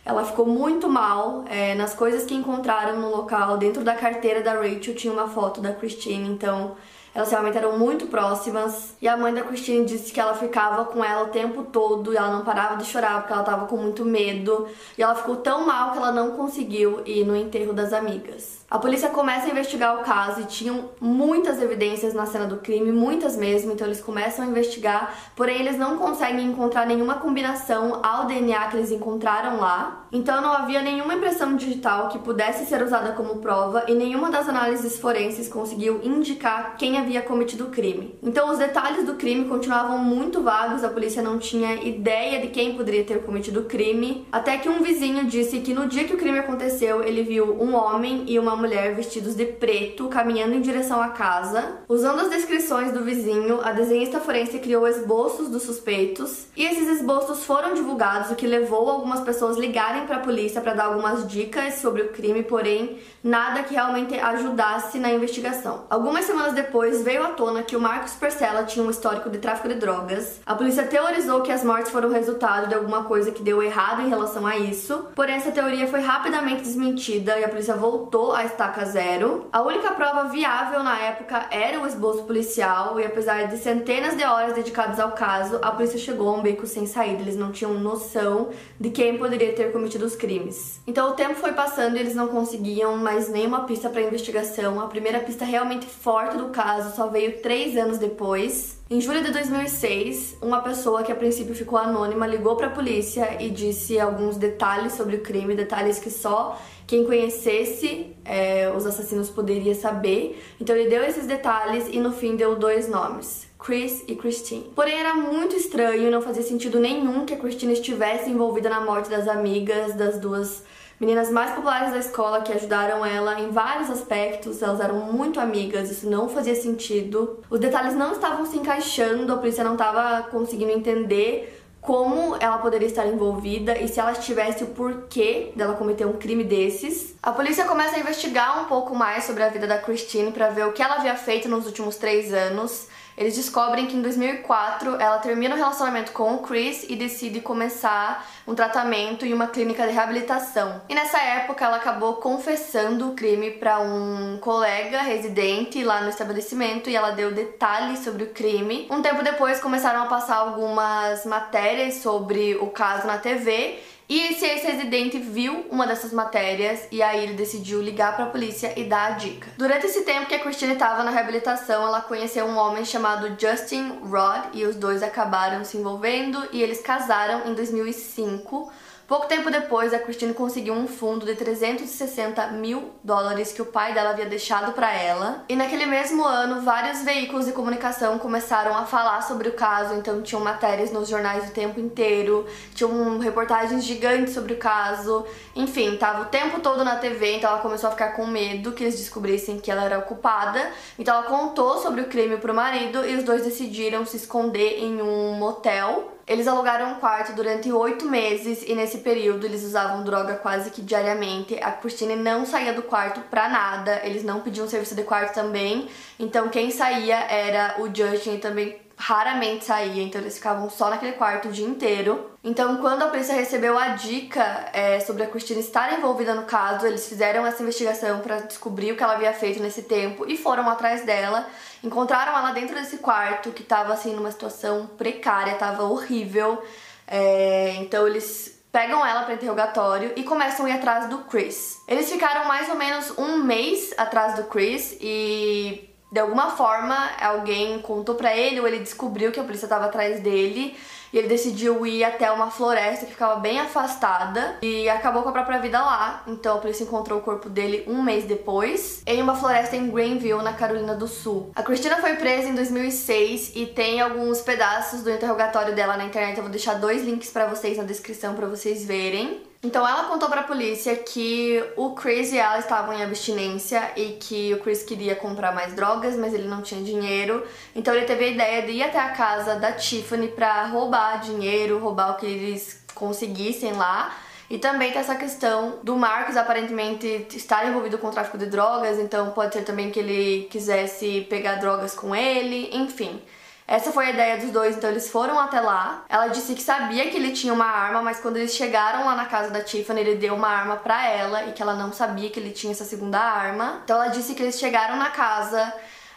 Ela 0.03 0.25
ficou 0.25 0.45
muito 0.45 0.89
mal 0.89 1.45
é, 1.47 1.75
nas 1.75 1.93
coisas 1.93 2.25
que 2.25 2.33
encontraram 2.33 2.99
no 2.99 3.09
local. 3.09 3.57
Dentro 3.57 3.83
da 3.83 3.93
carteira 3.93 4.41
da 4.41 4.53
Rachel 4.53 4.95
tinha 4.95 5.13
uma 5.13 5.27
foto 5.27 5.61
da 5.61 5.73
Christine, 5.73 6.27
então 6.27 6.75
elas 7.13 7.29
realmente 7.29 7.57
eram 7.57 7.77
muito 7.77 8.07
próximas. 8.07 8.95
E 9.01 9.07
a 9.07 9.17
mãe 9.17 9.33
da 9.33 9.41
Christine 9.41 9.85
disse 9.85 10.11
que 10.11 10.19
ela 10.19 10.33
ficava 10.33 10.85
com 10.85 11.03
ela 11.03 11.23
o 11.23 11.27
tempo 11.27 11.63
todo 11.63 12.13
e 12.13 12.17
ela 12.17 12.31
não 12.31 12.43
parava 12.43 12.77
de 12.77 12.85
chorar 12.85 13.19
porque 13.19 13.33
ela 13.33 13.43
tava 13.43 13.67
com 13.67 13.77
muito 13.77 14.05
medo. 14.05 14.67
E 14.97 15.03
ela 15.03 15.15
ficou 15.15 15.37
tão 15.37 15.65
mal 15.65 15.91
que 15.91 15.97
ela 15.97 16.11
não 16.11 16.31
conseguiu 16.31 17.01
ir 17.05 17.25
no 17.25 17.35
enterro 17.35 17.73
das 17.73 17.93
amigas. 17.93 18.61
A 18.71 18.79
polícia 18.79 19.09
começa 19.09 19.47
a 19.47 19.49
investigar 19.49 19.99
o 19.99 20.03
caso 20.03 20.39
e 20.39 20.45
tinham 20.45 20.91
muitas 21.01 21.61
evidências 21.61 22.13
na 22.13 22.25
cena 22.25 22.45
do 22.45 22.55
crime, 22.55 22.89
muitas 22.89 23.35
mesmo, 23.35 23.73
então 23.73 23.85
eles 23.85 23.99
começam 23.99 24.45
a 24.45 24.47
investigar, 24.47 25.13
porém 25.35 25.59
eles 25.59 25.77
não 25.77 25.97
conseguem 25.97 26.45
encontrar 26.45 26.85
nenhuma 26.85 27.15
combinação 27.15 27.99
ao 28.01 28.27
DNA 28.27 28.69
que 28.69 28.77
eles 28.77 28.89
encontraram 28.89 29.59
lá. 29.59 30.05
Então 30.09 30.41
não 30.41 30.53
havia 30.53 30.81
nenhuma 30.81 31.15
impressão 31.15 31.53
digital 31.57 32.07
que 32.07 32.19
pudesse 32.19 32.65
ser 32.65 32.81
usada 32.81 33.11
como 33.11 33.39
prova 33.39 33.83
e 33.89 33.93
nenhuma 33.93 34.31
das 34.31 34.47
análises 34.47 34.97
forenses 34.97 35.49
conseguiu 35.49 35.99
indicar 36.01 36.77
quem 36.77 36.97
havia 37.01 37.21
cometido 37.21 37.65
o 37.65 37.69
crime. 37.69 38.15
Então 38.23 38.49
os 38.49 38.57
detalhes 38.57 39.05
do 39.05 39.15
crime 39.15 39.45
continuavam 39.45 39.97
muito 39.97 40.41
vagos, 40.41 40.83
a 40.83 40.89
polícia 40.89 41.21
não 41.21 41.37
tinha 41.37 41.75
ideia 41.75 42.39
de 42.41 42.47
quem 42.47 42.75
poderia 42.75 43.03
ter 43.03 43.21
cometido 43.23 43.61
o 43.61 43.65
crime, 43.65 44.25
até 44.31 44.57
que 44.57 44.69
um 44.69 44.81
vizinho 44.81 45.25
disse 45.25 45.59
que 45.59 45.73
no 45.73 45.87
dia 45.87 46.05
que 46.05 46.13
o 46.13 46.17
crime 46.17 46.39
aconteceu, 46.39 47.03
ele 47.03 47.23
viu 47.23 47.61
um 47.61 47.75
homem 47.75 48.23
e 48.27 48.39
uma 48.39 48.55
mulher 48.55 48.95
vestidos 48.95 49.35
de 49.35 49.45
preto 49.45 50.07
caminhando 50.07 50.55
em 50.55 50.61
direção 50.61 51.01
à 51.01 51.09
casa. 51.09 51.79
Usando 51.87 52.21
as 52.21 52.29
descrições 52.29 52.91
do 52.91 53.03
vizinho, 53.03 53.59
a 53.61 53.71
desenhista 53.71 54.19
forense 54.19 54.59
criou 54.59 54.87
esboços 54.87 55.49
dos 55.49 55.63
suspeitos 55.63 56.47
e 56.55 56.65
esses 56.65 56.87
esboços 56.87 57.43
foram 57.43 57.73
divulgados, 57.73 58.31
o 58.31 58.35
que 58.35 58.47
levou 58.47 58.89
algumas 58.89 59.21
pessoas 59.21 59.57
ligarem 59.57 60.05
para 60.05 60.17
a 60.17 60.19
polícia 60.19 60.61
para 60.61 60.73
dar 60.73 60.85
algumas 60.85 61.27
dicas 61.27 61.75
sobre 61.75 62.01
o 62.01 62.09
crime, 62.09 62.43
porém 62.43 62.99
nada 63.23 63.63
que 63.63 63.73
realmente 63.73 64.15
ajudasse 64.15 64.99
na 64.99 65.11
investigação. 65.11 65.85
Algumas 65.89 66.25
semanas 66.25 66.53
depois 66.53 66.90
veio 66.99 67.23
à 67.23 67.29
tona 67.29 67.63
que 67.63 67.75
o 67.75 67.79
Marcos 67.79 68.13
Percella 68.13 68.63
tinha 68.63 68.85
um 68.85 68.89
histórico 68.89 69.29
de 69.29 69.37
tráfico 69.37 69.69
de 69.69 69.75
drogas. 69.75 70.41
A 70.45 70.53
polícia 70.53 70.83
teorizou 70.83 71.41
que 71.41 71.51
as 71.51 71.63
mortes 71.63 71.91
foram 71.91 72.09
resultado 72.09 72.67
de 72.67 72.75
alguma 72.75 73.05
coisa 73.05 73.31
que 73.31 73.41
deu 73.41 73.63
errado 73.63 74.01
em 74.01 74.09
relação 74.09 74.45
a 74.45 74.57
isso, 74.57 75.07
porém 75.15 75.35
essa 75.35 75.51
teoria 75.51 75.87
foi 75.87 76.01
rapidamente 76.01 76.63
desmentida 76.63 77.39
e 77.39 77.43
a 77.43 77.49
polícia 77.49 77.75
voltou 77.75 78.33
à 78.33 78.43
estaca 78.43 78.83
zero. 78.85 79.47
A 79.51 79.61
única 79.61 79.91
prova 79.91 80.25
viável 80.25 80.83
na 80.83 80.99
época 80.99 81.45
era 81.49 81.79
o 81.79 81.87
esboço 81.87 82.23
policial 82.23 82.99
e 82.99 83.05
apesar 83.05 83.47
de 83.47 83.57
centenas 83.57 84.17
de 84.17 84.23
horas 84.23 84.53
dedicadas 84.53 84.99
ao 84.99 85.11
caso, 85.11 85.59
a 85.61 85.71
polícia 85.71 85.97
chegou 85.99 86.29
a 86.29 86.33
um 86.33 86.41
beco 86.41 86.67
sem 86.67 86.85
saída. 86.85 87.21
Eles 87.21 87.37
não 87.37 87.51
tinham 87.51 87.73
noção 87.75 88.49
de 88.79 88.89
quem 88.89 89.17
poderia 89.17 89.53
ter 89.53 89.71
cometido 89.71 90.05
os 90.05 90.15
crimes. 90.15 90.81
Então 90.87 91.09
o 91.09 91.13
tempo 91.13 91.35
foi 91.35 91.53
passando 91.53 91.95
e 91.95 91.99
eles 91.99 92.15
não 92.15 92.27
conseguiam 92.27 92.97
mais 92.97 93.29
nenhuma 93.29 93.65
pista 93.65 93.89
para 93.89 94.01
investigação. 94.01 94.79
A 94.79 94.87
primeira 94.87 95.19
pista 95.19 95.45
realmente 95.45 95.85
forte 95.85 96.37
do 96.37 96.49
caso 96.49 96.80
só 96.89 97.07
veio 97.07 97.41
três 97.41 97.77
anos 97.77 97.97
depois. 97.97 98.81
Em 98.89 98.99
julho 98.99 99.23
de 99.23 99.31
2006, 99.31 100.37
uma 100.41 100.61
pessoa 100.61 101.03
que 101.03 101.11
a 101.11 101.15
princípio 101.15 101.55
ficou 101.55 101.77
anônima 101.77 102.27
ligou 102.27 102.55
para 102.55 102.67
a 102.67 102.71
polícia 102.71 103.41
e 103.41 103.49
disse 103.49 103.99
alguns 103.99 104.35
detalhes 104.35 104.93
sobre 104.93 105.17
o 105.17 105.21
crime, 105.21 105.55
detalhes 105.55 105.99
que 105.99 106.09
só 106.09 106.59
quem 106.85 107.05
conhecesse 107.05 108.13
é, 108.25 108.69
os 108.75 108.85
assassinos 108.85 109.29
poderia 109.29 109.73
saber. 109.75 110.43
Então 110.59 110.75
ele 110.75 110.89
deu 110.89 111.03
esses 111.03 111.25
detalhes 111.25 111.87
e 111.89 111.99
no 111.99 112.11
fim 112.11 112.35
deu 112.35 112.55
dois 112.55 112.89
nomes. 112.89 113.47
Chris 113.57 114.03
e 114.07 114.15
Christine. 114.15 114.71
Porém, 114.75 114.99
era 114.99 115.13
muito 115.13 115.55
estranho 115.55 116.09
não 116.09 116.21
fazia 116.21 116.41
sentido 116.41 116.79
nenhum 116.79 117.25
que 117.25 117.33
a 117.33 117.37
Christine 117.37 117.73
estivesse 117.73 118.29
envolvida 118.29 118.69
na 118.69 118.81
morte 118.81 119.09
das 119.09 119.27
amigas 119.27 119.93
das 119.93 120.19
duas 120.19 120.63
meninas 121.01 121.31
mais 121.31 121.49
populares 121.49 121.91
da 121.91 121.97
escola 121.97 122.41
que 122.41 122.53
ajudaram 122.53 123.03
ela 123.03 123.41
em 123.41 123.49
vários 123.49 123.89
aspectos, 123.89 124.61
elas 124.61 124.79
eram 124.79 125.11
muito 125.11 125.39
amigas, 125.39 125.89
isso 125.89 126.07
não 126.07 126.29
fazia 126.29 126.53
sentido. 126.53 127.39
Os 127.49 127.59
detalhes 127.59 127.95
não 127.95 128.11
estavam 128.11 128.45
se 128.45 128.55
encaixando, 128.55 129.33
a 129.33 129.37
polícia 129.37 129.63
não 129.63 129.73
estava 129.73 130.21
conseguindo 130.29 130.71
entender 130.71 131.57
como 131.81 132.37
ela 132.39 132.59
poderia 132.59 132.87
estar 132.87 133.07
envolvida 133.07 133.75
e 133.79 133.87
se 133.87 133.99
ela 133.99 134.13
tivesse 134.13 134.63
o 134.63 134.67
porquê 134.67 135.51
dela 135.55 135.73
cometer 135.73 136.05
um 136.05 136.13
crime 136.13 136.43
desses. 136.43 137.15
A 137.23 137.31
polícia 137.31 137.65
começa 137.65 137.95
a 137.95 137.99
investigar 137.99 138.61
um 138.61 138.65
pouco 138.65 138.93
mais 138.93 139.23
sobre 139.23 139.41
a 139.41 139.49
vida 139.49 139.65
da 139.65 139.79
Christine 139.79 140.31
para 140.31 140.51
ver 140.51 140.67
o 140.67 140.71
que 140.71 140.83
ela 140.83 140.97
havia 140.97 141.15
feito 141.15 141.49
nos 141.49 141.65
últimos 141.65 141.95
três 141.95 142.31
anos. 142.31 142.87
Eles 143.21 143.35
descobrem 143.35 143.85
que 143.85 143.95
em 143.95 144.01
2004 144.01 144.95
ela 144.99 145.19
termina 145.19 145.53
o 145.53 145.57
relacionamento 145.57 146.11
com 146.11 146.33
o 146.33 146.39
Chris 146.39 146.87
e 146.89 146.95
decide 146.95 147.39
começar 147.39 148.27
um 148.47 148.55
tratamento 148.55 149.23
em 149.27 149.31
uma 149.31 149.45
clínica 149.45 149.85
de 149.85 149.93
reabilitação. 149.93 150.81
E 150.89 150.95
nessa 150.95 151.19
época 151.19 151.63
ela 151.63 151.77
acabou 151.77 152.15
confessando 152.15 153.09
o 153.09 153.13
crime 153.13 153.51
para 153.51 153.79
um 153.79 154.39
colega 154.41 155.03
residente 155.03 155.83
lá 155.83 156.01
no 156.01 156.09
estabelecimento 156.09 156.89
e 156.89 156.95
ela 156.95 157.11
deu 157.11 157.31
detalhes 157.31 157.99
sobre 157.99 158.23
o 158.23 158.29
crime. 158.29 158.87
Um 158.89 159.03
tempo 159.03 159.23
depois 159.23 159.59
começaram 159.59 160.01
a 160.01 160.07
passar 160.07 160.37
algumas 160.37 161.23
matérias 161.23 161.97
sobre 161.97 162.55
o 162.55 162.71
caso 162.71 163.05
na 163.05 163.19
TV 163.19 163.77
e 164.11 164.19
esse 164.27 164.45
ex-residente 164.45 165.17
viu 165.17 165.65
uma 165.71 165.87
dessas 165.87 166.11
matérias 166.11 166.85
e 166.91 167.01
aí 167.01 167.23
ele 167.23 167.31
decidiu 167.31 167.81
ligar 167.81 168.13
para 168.13 168.25
a 168.25 168.29
polícia 168.29 168.77
e 168.77 168.83
dar 168.83 169.05
a 169.05 169.11
dica. 169.11 169.47
Durante 169.57 169.85
esse 169.85 170.01
tempo 170.01 170.25
que 170.25 170.35
a 170.35 170.39
Christine 170.39 170.73
estava 170.73 171.01
na 171.01 171.11
reabilitação, 171.11 171.87
ela 171.87 172.01
conheceu 172.01 172.45
um 172.45 172.57
homem 172.57 172.83
chamado 172.83 173.39
Justin 173.39 173.99
Rod 174.03 174.47
e 174.51 174.65
os 174.65 174.75
dois 174.75 175.01
acabaram 175.01 175.63
se 175.63 175.77
envolvendo 175.77 176.45
e 176.51 176.61
eles 176.61 176.81
casaram 176.81 177.49
em 177.49 177.53
2005. 177.53 178.69
Pouco 179.11 179.27
tempo 179.27 179.51
depois, 179.51 179.93
a 179.93 179.99
Christine 179.99 180.33
conseguiu 180.33 180.73
um 180.73 180.87
fundo 180.87 181.25
de 181.25 181.35
360 181.35 182.47
mil 182.53 182.91
dólares 183.03 183.51
que 183.51 183.61
o 183.61 183.65
pai 183.65 183.93
dela 183.93 184.11
havia 184.11 184.25
deixado 184.25 184.71
para 184.71 184.89
ela. 184.93 185.43
E 185.49 185.55
naquele 185.57 185.85
mesmo 185.85 186.23
ano, 186.23 186.61
vários 186.61 187.01
veículos 187.01 187.45
de 187.45 187.51
comunicação 187.51 188.17
começaram 188.17 188.73
a 188.73 188.85
falar 188.85 189.21
sobre 189.23 189.49
o 189.49 189.51
caso, 189.51 189.95
então 189.95 190.21
tinham 190.21 190.41
matérias 190.41 190.93
nos 190.93 191.09
jornais 191.09 191.49
o 191.49 191.51
tempo 191.51 191.77
inteiro, 191.77 192.47
tinham 192.73 193.19
reportagens 193.19 193.83
gigantes 193.83 194.33
sobre 194.33 194.53
o 194.53 194.57
caso. 194.57 195.25
Enfim, 195.57 195.97
tava 195.97 196.21
o 196.21 196.25
tempo 196.27 196.61
todo 196.61 196.85
na 196.85 196.95
TV, 196.95 197.35
então 197.35 197.49
ela 197.49 197.59
começou 197.59 197.89
a 197.89 197.91
ficar 197.91 198.13
com 198.13 198.25
medo 198.25 198.71
que 198.71 198.81
eles 198.81 198.97
descobrissem 198.97 199.59
que 199.59 199.69
ela 199.69 199.83
era 199.83 199.99
ocupada. 199.99 200.71
Então 200.97 201.13
ela 201.13 201.23
contou 201.23 201.79
sobre 201.79 201.99
o 201.99 202.05
crime 202.05 202.37
pro 202.37 202.53
marido 202.53 203.05
e 203.05 203.17
os 203.17 203.25
dois 203.25 203.43
decidiram 203.43 204.05
se 204.05 204.15
esconder 204.15 204.79
em 204.79 205.01
um 205.01 205.33
motel 205.33 206.13
eles 206.31 206.47
alugaram 206.47 206.91
um 206.91 206.95
quarto 206.95 207.33
durante 207.33 207.69
oito 207.71 208.05
meses 208.05 208.63
e 208.65 208.73
nesse 208.73 208.99
período 208.99 209.45
eles 209.45 209.63
usavam 209.63 210.01
droga 210.01 210.35
quase 210.35 210.71
que 210.71 210.81
diariamente. 210.81 211.61
A 211.61 211.73
Christine 211.73 212.15
não 212.15 212.45
saía 212.45 212.71
do 212.71 212.81
quarto 212.81 213.19
pra 213.29 213.49
nada, 213.49 213.99
eles 214.05 214.23
não 214.23 214.39
pediam 214.39 214.65
serviço 214.65 214.95
de 214.95 215.03
quarto 215.03 215.33
também. 215.33 215.89
Então 216.17 216.47
quem 216.47 216.71
saía 216.71 217.17
era 217.17 217.75
o 217.79 217.93
Justin 217.93 218.35
e 218.35 218.37
também 218.37 218.79
raramente 219.01 219.65
saía, 219.65 220.03
então 220.03 220.21
eles 220.21 220.35
ficavam 220.35 220.69
só 220.69 220.87
naquele 220.87 221.13
quarto 221.13 221.47
o 221.47 221.51
dia 221.51 221.65
inteiro. 221.65 222.29
Então, 222.43 222.77
quando 222.77 223.01
a 223.01 223.07
polícia 223.07 223.33
recebeu 223.33 223.75
a 223.75 223.89
dica 223.89 224.69
é, 224.71 224.99
sobre 224.99 225.23
a 225.23 225.27
Christine 225.27 225.59
estar 225.59 225.91
envolvida 225.97 226.35
no 226.35 226.43
caso, 226.43 226.85
eles 226.85 227.09
fizeram 227.09 227.43
essa 227.43 227.63
investigação 227.63 228.19
para 228.19 228.41
descobrir 228.41 228.91
o 228.91 228.95
que 228.95 229.01
ela 229.01 229.13
havia 229.13 229.33
feito 229.33 229.59
nesse 229.59 229.81
tempo 229.83 230.25
e 230.27 230.37
foram 230.37 230.69
atrás 230.69 231.03
dela. 231.03 231.47
Encontraram 231.83 232.37
ela 232.37 232.51
dentro 232.51 232.75
desse 232.75 232.97
quarto 232.97 233.49
que 233.49 233.63
estava 233.63 233.91
assim 233.91 234.15
numa 234.15 234.29
situação 234.29 234.85
precária, 234.95 235.53
estava 235.53 235.81
horrível. 235.83 236.63
É, 237.07 237.73
então 237.77 238.07
eles 238.07 238.63
pegam 238.71 239.03
ela 239.03 239.23
para 239.23 239.33
interrogatório 239.33 240.13
e 240.15 240.23
começam 240.23 240.67
a 240.67 240.69
ir 240.69 240.73
atrás 240.73 241.09
do 241.09 241.17
Chris. 241.23 241.81
Eles 241.87 242.09
ficaram 242.09 242.45
mais 242.45 242.69
ou 242.69 242.75
menos 242.75 243.17
um 243.17 243.37
mês 243.37 243.93
atrás 243.97 244.35
do 244.35 244.43
Chris 244.43 244.95
e 245.01 245.90
de 246.11 246.19
alguma 246.19 246.49
forma 246.51 246.95
alguém 247.21 247.79
contou 247.79 248.15
para 248.15 248.35
ele 248.35 248.59
ou 248.59 248.67
ele 248.67 248.79
descobriu 248.79 249.31
que 249.31 249.39
a 249.39 249.43
polícia 249.43 249.65
estava 249.65 249.85
atrás 249.85 250.19
dele 250.19 250.75
e 251.13 251.17
ele 251.17 251.27
decidiu 251.27 251.85
ir 251.85 252.03
até 252.03 252.31
uma 252.31 252.49
floresta 252.49 253.05
que 253.05 253.11
ficava 253.11 253.39
bem 253.39 253.59
afastada 253.59 254.57
e 254.61 254.89
acabou 254.89 255.23
com 255.23 255.29
a 255.29 255.31
própria 255.31 255.59
vida 255.59 255.79
lá. 255.79 256.23
Então 256.27 256.57
a 256.57 256.59
polícia 256.59 256.83
encontrou 256.83 257.19
o 257.19 257.21
corpo 257.21 257.49
dele 257.49 257.83
um 257.87 258.01
mês 258.01 258.25
depois 258.25 259.01
em 259.05 259.21
uma 259.21 259.35
floresta 259.35 259.75
em 259.75 259.89
Greenville, 259.89 260.43
na 260.43 260.53
Carolina 260.53 260.95
do 260.95 261.07
Sul. 261.07 261.51
A 261.55 261.63
Cristina 261.63 261.97
foi 261.97 262.15
presa 262.15 262.49
em 262.49 262.55
2006 262.55 263.53
e 263.55 263.65
tem 263.65 264.01
alguns 264.01 264.41
pedaços 264.41 265.03
do 265.03 265.11
interrogatório 265.11 265.75
dela 265.75 265.97
na 265.97 266.05
internet. 266.05 266.37
Eu 266.37 266.43
vou 266.43 266.51
deixar 266.51 266.75
dois 266.75 267.03
links 267.03 267.29
para 267.29 267.45
vocês 267.45 267.77
na 267.77 267.83
descrição 267.83 268.33
para 268.33 268.47
vocês 268.47 268.85
verem. 268.85 269.50
Então 269.63 269.87
ela 269.87 270.05
contou 270.05 270.27
pra 270.27 270.41
polícia 270.41 270.95
que 270.95 271.63
o 271.75 271.91
Chris 271.91 272.31
e 272.31 272.37
ela 272.39 272.57
estavam 272.57 272.93
em 272.93 273.03
abstinência 273.03 273.91
e 273.95 274.13
que 274.13 274.51
o 274.55 274.59
Chris 274.59 274.81
queria 274.81 275.15
comprar 275.15 275.53
mais 275.53 275.73
drogas, 275.73 276.15
mas 276.15 276.33
ele 276.33 276.47
não 276.47 276.63
tinha 276.63 276.81
dinheiro. 276.81 277.45
Então 277.75 277.93
ele 277.93 278.05
teve 278.05 278.25
a 278.25 278.27
ideia 278.27 278.61
de 278.63 278.71
ir 278.71 278.81
até 278.81 278.97
a 278.97 279.09
casa 279.09 279.55
da 279.55 279.71
Tiffany 279.71 280.29
pra 280.29 280.65
roubar 280.65 281.21
dinheiro, 281.21 281.77
roubar 281.77 282.11
o 282.11 282.15
que 282.15 282.25
eles 282.25 282.83
conseguissem 282.95 283.73
lá. 283.73 284.17
E 284.49 284.57
também 284.57 284.91
tem 284.91 284.99
essa 284.99 285.15
questão 285.15 285.79
do 285.83 285.95
Marcos 285.95 286.35
aparentemente 286.35 287.27
estar 287.31 287.65
envolvido 287.65 287.99
com 287.99 288.07
o 288.07 288.11
tráfico 288.11 288.37
de 288.37 288.47
drogas, 288.47 288.99
então 288.99 289.31
pode 289.31 289.53
ser 289.53 289.61
também 289.61 289.91
que 289.91 289.99
ele 289.99 290.47
quisesse 290.49 291.21
pegar 291.29 291.55
drogas 291.55 291.93
com 291.93 292.13
ele, 292.13 292.69
enfim. 292.73 293.21
Essa 293.67 293.91
foi 293.91 294.07
a 294.07 294.09
ideia 294.09 294.37
dos 294.37 294.51
dois, 294.51 294.75
então 294.75 294.89
eles 294.89 295.09
foram 295.09 295.39
até 295.39 295.61
lá. 295.61 296.03
Ela 296.09 296.27
disse 296.27 296.53
que 296.53 296.61
sabia 296.61 297.09
que 297.09 297.15
ele 297.15 297.31
tinha 297.31 297.53
uma 297.53 297.65
arma, 297.65 298.01
mas 298.01 298.19
quando 298.19 298.37
eles 298.37 298.53
chegaram 298.53 299.05
lá 299.05 299.15
na 299.15 299.25
casa 299.25 299.49
da 299.49 299.63
Tiffany, 299.63 300.01
ele 300.01 300.15
deu 300.15 300.35
uma 300.35 300.49
arma 300.49 300.75
para 300.75 301.07
ela 301.07 301.45
e 301.45 301.53
que 301.53 301.61
ela 301.61 301.75
não 301.75 301.93
sabia 301.93 302.29
que 302.29 302.39
ele 302.39 302.51
tinha 302.51 302.71
essa 302.71 302.83
segunda 302.83 303.19
arma. 303.19 303.81
Então 303.83 303.95
ela 303.95 304.11
disse 304.11 304.33
que 304.33 304.43
eles 304.43 304.59
chegaram 304.59 304.97
na 304.97 305.09
casa, 305.11 305.73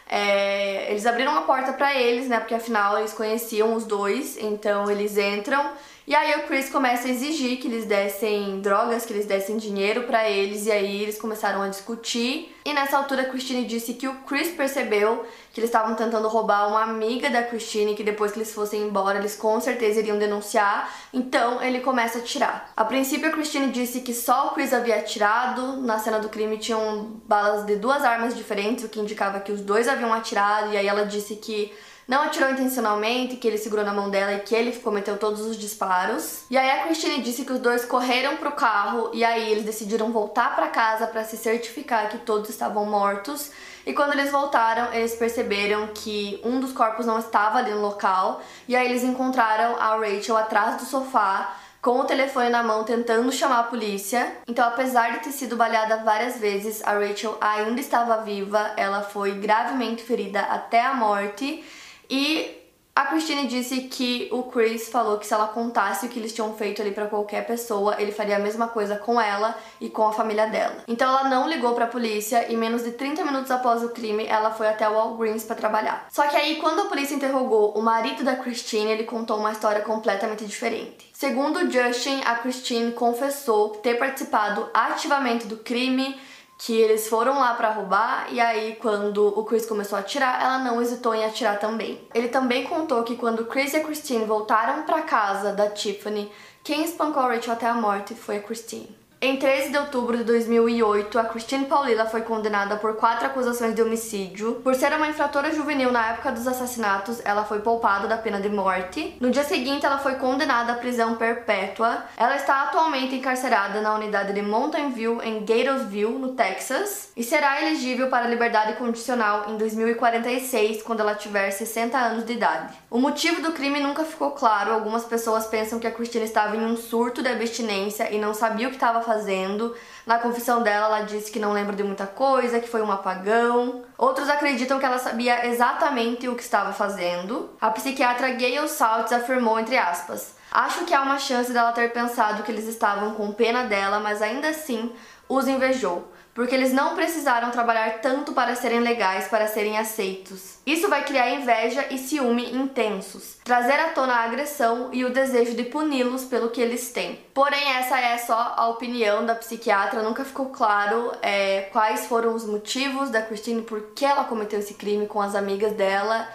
é, 0.09 0.91
eles 0.91 1.05
abriram 1.05 1.37
a 1.37 1.41
porta 1.41 1.71
para 1.73 1.95
eles, 1.95 2.27
né? 2.27 2.39
Porque 2.39 2.55
afinal 2.55 2.97
eles 2.97 3.13
conheciam 3.13 3.73
os 3.73 3.85
dois, 3.85 4.37
então 4.37 4.91
eles 4.91 5.17
entram 5.17 5.71
E 6.07 6.13
aí 6.13 6.39
o 6.39 6.43
Chris 6.43 6.69
começa 6.69 7.07
a 7.07 7.11
exigir 7.11 7.57
que 7.57 7.67
eles 7.67 7.85
dessem 7.85 8.61
drogas, 8.61 9.07
que 9.07 9.11
eles 9.11 9.25
dessem 9.25 9.57
dinheiro 9.57 10.03
para 10.03 10.29
eles, 10.29 10.67
e 10.67 10.71
aí 10.71 11.01
eles 11.01 11.17
começaram 11.17 11.63
a 11.63 11.67
discutir. 11.67 12.55
E 12.63 12.73
nessa 12.73 12.97
altura 12.97 13.25
Christine 13.25 13.65
disse 13.65 13.95
que 13.95 14.07
o 14.07 14.13
Chris 14.17 14.49
percebeu 14.49 15.25
que 15.51 15.59
eles 15.59 15.69
estavam 15.69 15.95
tentando 15.95 16.27
roubar 16.27 16.67
uma 16.67 16.83
amiga 16.83 17.27
da 17.31 17.41
Christine, 17.41 17.95
que 17.95 18.03
depois 18.03 18.31
que 18.31 18.37
eles 18.37 18.53
fossem 18.53 18.83
embora, 18.83 19.17
eles 19.17 19.35
com 19.35 19.59
certeza 19.59 19.99
iriam 19.99 20.19
denunciar. 20.19 20.93
Então 21.11 21.59
ele 21.59 21.79
começa 21.79 22.19
a 22.19 22.21
atirar. 22.21 22.71
A 22.77 22.85
princípio 22.85 23.29
a 23.29 23.31
Christine 23.31 23.71
disse 23.71 24.01
que 24.01 24.13
só 24.13 24.47
o 24.47 24.49
Chris 24.51 24.73
havia 24.73 24.97
atirado. 24.97 25.81
Na 25.81 25.97
cena 25.97 26.19
do 26.19 26.29
crime 26.29 26.59
tinham 26.59 27.19
balas 27.25 27.65
de 27.65 27.77
duas 27.77 28.03
armas 28.03 28.35
diferentes, 28.35 28.85
o 28.85 28.89
que 28.89 28.99
indicava 28.99 29.39
que 29.39 29.51
os 29.51 29.61
dois 29.61 29.87
haviam 29.87 30.13
atirado, 30.13 30.71
e 30.71 30.77
aí 30.77 30.87
ela 30.87 31.03
disse 31.03 31.35
que 31.35 31.73
não 32.07 32.21
atirou 32.21 32.49
intencionalmente, 32.49 33.35
que 33.37 33.47
ele 33.47 33.57
segurou 33.57 33.83
na 33.83 33.93
mão 33.93 34.09
dela 34.09 34.33
e 34.33 34.39
que 34.39 34.53
ele 34.53 34.71
cometeu 34.73 35.17
todos 35.17 35.41
os 35.41 35.57
disparos. 35.57 36.43
E 36.49 36.57
aí 36.57 36.69
a 36.69 36.83
Christine 36.83 37.21
disse 37.21 37.45
que 37.45 37.53
os 37.53 37.59
dois 37.59 37.83
correram 37.83 38.37
pro 38.37 38.51
carro 38.51 39.09
e 39.13 39.23
aí 39.23 39.51
eles 39.51 39.65
decidiram 39.65 40.11
voltar 40.11 40.55
para 40.55 40.67
casa 40.67 41.07
para 41.07 41.23
se 41.23 41.35
certificar 41.35 42.09
que 42.09 42.19
todos 42.19 42.49
estavam 42.49 42.85
mortos. 42.85 43.51
E 43.85 43.93
quando 43.93 44.13
eles 44.13 44.31
voltaram, 44.31 44.93
eles 44.93 45.15
perceberam 45.15 45.87
que 45.87 46.39
um 46.43 46.59
dos 46.59 46.73
corpos 46.73 47.05
não 47.05 47.17
estava 47.17 47.57
ali 47.57 47.71
no 47.71 47.81
local. 47.81 48.41
E 48.67 48.75
aí 48.75 48.87
eles 48.87 49.03
encontraram 49.03 49.75
a 49.79 49.95
Rachel 49.95 50.37
atrás 50.37 50.77
do 50.77 50.85
sofá 50.85 51.55
com 51.81 51.99
o 51.99 52.03
telefone 52.03 52.49
na 52.49 52.63
mão 52.63 52.83
tentando 52.83 53.31
chamar 53.31 53.59
a 53.59 53.63
polícia. 53.63 54.37
Então, 54.47 54.67
apesar 54.67 55.13
de 55.13 55.19
ter 55.19 55.31
sido 55.31 55.55
baleada 55.55 55.97
várias 55.97 56.39
vezes, 56.39 56.83
a 56.83 56.93
Rachel 56.93 57.37
ainda 57.39 57.79
estava 57.79 58.23
viva, 58.23 58.73
ela 58.75 59.03
foi 59.03 59.33
gravemente 59.33 60.01
ferida 60.01 60.39
até 60.39 60.83
a 60.83 60.95
morte 60.95 61.63
e 62.09 62.65
a 62.97 63.07
Christine 63.07 63.45
disse 63.47 63.81
que 63.81 64.29
o 64.31 64.43
Chris 64.43 64.87
falou 64.87 65.17
que 65.17 65.27
se 65.27 65.33
ela 65.33 65.49
contasse 65.49 66.05
o 66.05 66.09
que 66.09 66.17
eles 66.17 66.31
tinham 66.31 66.53
feito 66.53 66.81
ali 66.81 66.91
para 66.91 67.07
qualquer 67.07 67.45
pessoa, 67.45 68.01
ele 68.01 68.13
faria 68.13 68.37
a 68.37 68.39
mesma 68.39 68.69
coisa 68.69 68.95
com 68.95 69.19
ela 69.19 69.53
e 69.81 69.89
com 69.89 70.07
a 70.07 70.13
família 70.13 70.47
dela. 70.47 70.77
Então 70.87 71.09
ela 71.09 71.27
não 71.27 71.49
ligou 71.49 71.73
para 71.73 71.83
a 71.83 71.89
polícia 71.89 72.49
e 72.49 72.55
menos 72.55 72.85
de 72.85 72.91
30 72.91 73.25
minutos 73.25 73.51
após 73.51 73.83
o 73.83 73.89
crime, 73.89 74.25
ela 74.25 74.51
foi 74.51 74.69
até 74.69 74.87
o 74.87 74.93
Walgreens 74.93 75.43
para 75.43 75.57
trabalhar. 75.57 76.07
Só 76.09 76.25
que 76.27 76.37
aí 76.37 76.55
quando 76.55 76.83
a 76.83 76.85
polícia 76.85 77.15
interrogou 77.15 77.77
o 77.77 77.81
marido 77.81 78.23
da 78.23 78.37
Christine, 78.37 78.91
ele 78.91 79.03
contou 79.03 79.39
uma 79.39 79.51
história 79.51 79.81
completamente 79.81 80.45
diferente. 80.45 81.11
Segundo 81.11 81.69
Justin, 81.69 82.21
a 82.23 82.35
Christine 82.35 82.93
confessou 82.93 83.71
ter 83.71 83.95
participado 83.95 84.69
ativamente 84.73 85.47
do 85.47 85.57
crime 85.57 86.17
que 86.57 86.73
eles 86.73 87.07
foram 87.07 87.39
lá 87.39 87.53
para 87.53 87.71
roubar 87.71 88.27
e 88.31 88.39
aí 88.39 88.75
quando 88.77 89.27
o 89.37 89.43
Chris 89.43 89.65
começou 89.65 89.97
a 89.97 90.01
atirar, 90.01 90.41
ela 90.41 90.59
não 90.59 90.81
hesitou 90.81 91.13
em 91.13 91.25
atirar 91.25 91.59
também. 91.59 92.01
Ele 92.13 92.29
também 92.29 92.63
contou 92.63 93.03
que 93.03 93.15
quando 93.15 93.45
Chris 93.45 93.73
e 93.73 93.77
a 93.77 93.83
Christine 93.83 94.25
voltaram 94.25 94.83
para 94.83 95.01
casa 95.01 95.51
da 95.51 95.69
Tiffany, 95.69 96.31
quem 96.63 96.83
espancou 96.83 97.21
a 97.21 97.27
Rachel 97.27 97.53
até 97.53 97.67
a 97.67 97.73
morte 97.73 98.15
foi 98.15 98.37
a 98.37 98.41
Christine. 98.41 99.04
Em 99.25 99.37
13 99.37 99.71
de 99.71 99.77
outubro 99.79 100.19
de 100.19 100.23
2008, 100.23 101.17
a 101.17 101.23
Christine 101.23 101.65
Paulila 101.65 102.05
foi 102.05 102.21
condenada 102.21 102.75
por 102.75 102.95
quatro 102.95 103.25
acusações 103.25 103.73
de 103.73 103.81
homicídio. 103.81 104.61
Por 104.63 104.75
ser 104.75 104.93
uma 104.93 105.07
infratora 105.07 105.51
juvenil 105.51 105.91
na 105.91 106.11
época 106.11 106.31
dos 106.31 106.47
assassinatos, 106.47 107.25
ela 107.25 107.43
foi 107.43 107.57
poupada 107.57 108.07
da 108.07 108.19
pena 108.19 108.39
de 108.39 108.49
morte. 108.49 109.17
No 109.19 109.31
dia 109.31 109.43
seguinte, 109.43 109.83
ela 109.83 109.97
foi 109.97 110.13
condenada 110.17 110.73
à 110.73 110.75
prisão 110.75 111.15
perpétua. 111.15 112.03
Ela 112.15 112.35
está 112.35 112.65
atualmente 112.65 113.15
encarcerada 113.15 113.81
na 113.81 113.95
unidade 113.95 114.31
de 114.31 114.43
Mountain 114.43 114.91
View, 114.91 115.19
em 115.23 115.39
Gatesville, 115.39 116.19
no 116.19 116.35
Texas, 116.35 117.09
e 117.17 117.23
será 117.23 117.63
elegível 117.63 118.09
para 118.09 118.27
liberdade 118.27 118.73
condicional 118.73 119.45
em 119.49 119.57
2046, 119.57 120.83
quando 120.83 120.99
ela 120.99 121.15
tiver 121.15 121.49
60 121.49 121.97
anos 121.97 122.25
de 122.25 122.33
idade. 122.33 122.75
O 122.91 122.99
motivo 122.99 123.41
do 123.41 123.53
crime 123.53 123.79
nunca 123.79 124.03
ficou 124.03 124.29
claro. 124.31 124.71
Algumas 124.71 125.03
pessoas 125.03 125.47
pensam 125.47 125.79
que 125.79 125.87
a 125.87 125.91
Christine 125.91 126.25
estava 126.25 126.55
em 126.55 126.63
um 126.63 126.77
surto 126.77 127.23
de 127.23 127.29
abstinência 127.29 128.13
e 128.13 128.19
não 128.19 128.31
sabia 128.31 128.67
o 128.67 128.69
que 128.69 128.75
estava 128.75 129.01
fazendo 129.01 129.14
fazendo. 129.15 129.75
Na 130.05 130.19
confissão 130.19 130.61
dela, 130.61 130.87
ela 130.87 131.01
disse 131.01 131.31
que 131.31 131.39
não 131.39 131.53
lembra 131.53 131.75
de 131.75 131.83
muita 131.83 132.05
coisa, 132.05 132.59
que 132.59 132.67
foi 132.67 132.81
um 132.81 132.91
apagão. 132.91 133.83
Outros 133.97 134.29
acreditam 134.29 134.77
que 134.77 134.85
ela 134.85 134.97
sabia 134.97 135.47
exatamente 135.47 136.27
o 136.27 136.35
que 136.35 136.43
estava 136.43 136.73
fazendo. 136.73 137.49
A 137.61 137.71
psiquiatra 137.71 138.31
Gayle 138.31 138.67
Saltz 138.67 139.11
afirmou, 139.11 139.59
entre 139.59 139.77
aspas, 139.77 140.35
Acho 140.51 140.85
que 140.85 140.93
há 140.93 141.01
uma 141.01 141.19
chance 141.19 141.51
dela 141.51 141.73
ter 141.73 141.91
pensado 141.91 142.41
que 142.41 142.49
eles 142.49 142.65
estavam 142.65 143.13
com 143.15 143.33
pena 143.33 143.65
dela, 143.65 143.99
mas 143.99 144.21
ainda 144.21 144.47
assim 144.47 144.89
os 145.27 145.49
invejou 145.49 146.07
porque 146.35 146.53
eles 146.53 146.73
não 146.73 146.95
precisaram 146.95 147.49
trabalhar 147.49 148.01
tanto 148.01 148.33
para 148.33 148.55
serem 148.55 148.81
legais, 148.81 149.29
para 149.29 149.47
serem 149.47 149.77
aceitos. 149.77 150.57
Isso 150.65 150.89
vai 150.89 151.05
criar 151.05 151.31
inveja 151.31 151.85
e 151.89 151.97
ciúme 151.97 152.53
intensos, 152.53 153.37
trazer 153.41 153.79
à 153.79 153.89
tona 153.93 154.15
a 154.15 154.25
agressão 154.25 154.89
e 154.91 155.05
o 155.05 155.13
desejo 155.13 155.55
de 155.55 155.63
puni-los 155.63 156.25
pelo 156.25 156.49
que 156.49 156.59
eles 156.59 156.91
têm. 156.91 157.17
Porém, 157.33 157.71
essa 157.71 157.97
é 157.97 158.17
só 158.17 158.53
a 158.57 158.67
opinião 158.67 159.25
da 159.25 159.33
psiquiatra, 159.33 160.03
nunca 160.03 160.25
ficou 160.25 160.47
claro 160.47 161.13
é, 161.21 161.69
quais 161.71 162.05
foram 162.05 162.35
os 162.35 162.45
motivos 162.45 163.09
da 163.09 163.21
Christine, 163.21 163.61
por 163.61 163.93
que 163.95 164.03
ela 164.03 164.25
cometeu 164.25 164.59
esse 164.59 164.73
crime 164.73 165.07
com 165.07 165.21
as 165.21 165.35
amigas 165.35 165.71
dela. 165.71 166.27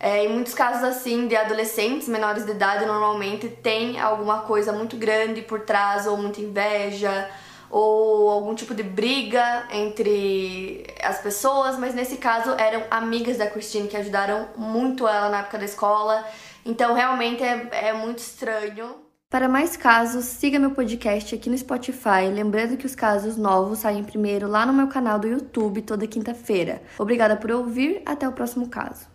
É, 0.00 0.24
em 0.24 0.28
muitos 0.30 0.52
casos 0.52 0.82
assim, 0.82 1.28
de 1.28 1.36
adolescentes 1.36 2.08
menores 2.08 2.44
de 2.44 2.50
idade, 2.50 2.84
normalmente 2.84 3.48
tem 3.48 4.00
alguma 4.00 4.40
coisa 4.40 4.72
muito 4.72 4.96
grande 4.96 5.42
por 5.42 5.60
trás, 5.60 6.08
ou 6.08 6.16
muita 6.16 6.40
inveja, 6.40 7.30
ou 7.74 8.30
algum 8.30 8.54
tipo 8.54 8.72
de 8.72 8.84
briga 8.84 9.66
entre 9.72 10.86
as 11.02 11.18
pessoas, 11.18 11.76
mas 11.76 11.92
nesse 11.92 12.18
caso 12.18 12.52
eram 12.52 12.84
amigas 12.88 13.36
da 13.36 13.48
Christine 13.48 13.88
que 13.88 13.96
ajudaram 13.96 14.48
muito 14.56 15.08
ela 15.08 15.28
na 15.28 15.40
época 15.40 15.58
da 15.58 15.64
escola. 15.64 16.24
Então 16.64 16.94
realmente 16.94 17.42
é, 17.42 17.68
é 17.88 17.92
muito 17.92 18.18
estranho. 18.18 18.94
Para 19.28 19.48
mais 19.48 19.76
casos, 19.76 20.24
siga 20.24 20.56
meu 20.60 20.70
podcast 20.70 21.34
aqui 21.34 21.50
no 21.50 21.58
Spotify. 21.58 22.30
Lembrando 22.32 22.76
que 22.76 22.86
os 22.86 22.94
casos 22.94 23.36
novos 23.36 23.80
saem 23.80 24.04
primeiro 24.04 24.46
lá 24.46 24.64
no 24.64 24.72
meu 24.72 24.86
canal 24.86 25.18
do 25.18 25.26
YouTube 25.26 25.82
toda 25.82 26.06
quinta-feira. 26.06 26.80
Obrigada 26.96 27.34
por 27.34 27.50
ouvir, 27.50 28.02
até 28.06 28.28
o 28.28 28.32
próximo 28.32 28.68
caso. 28.68 29.13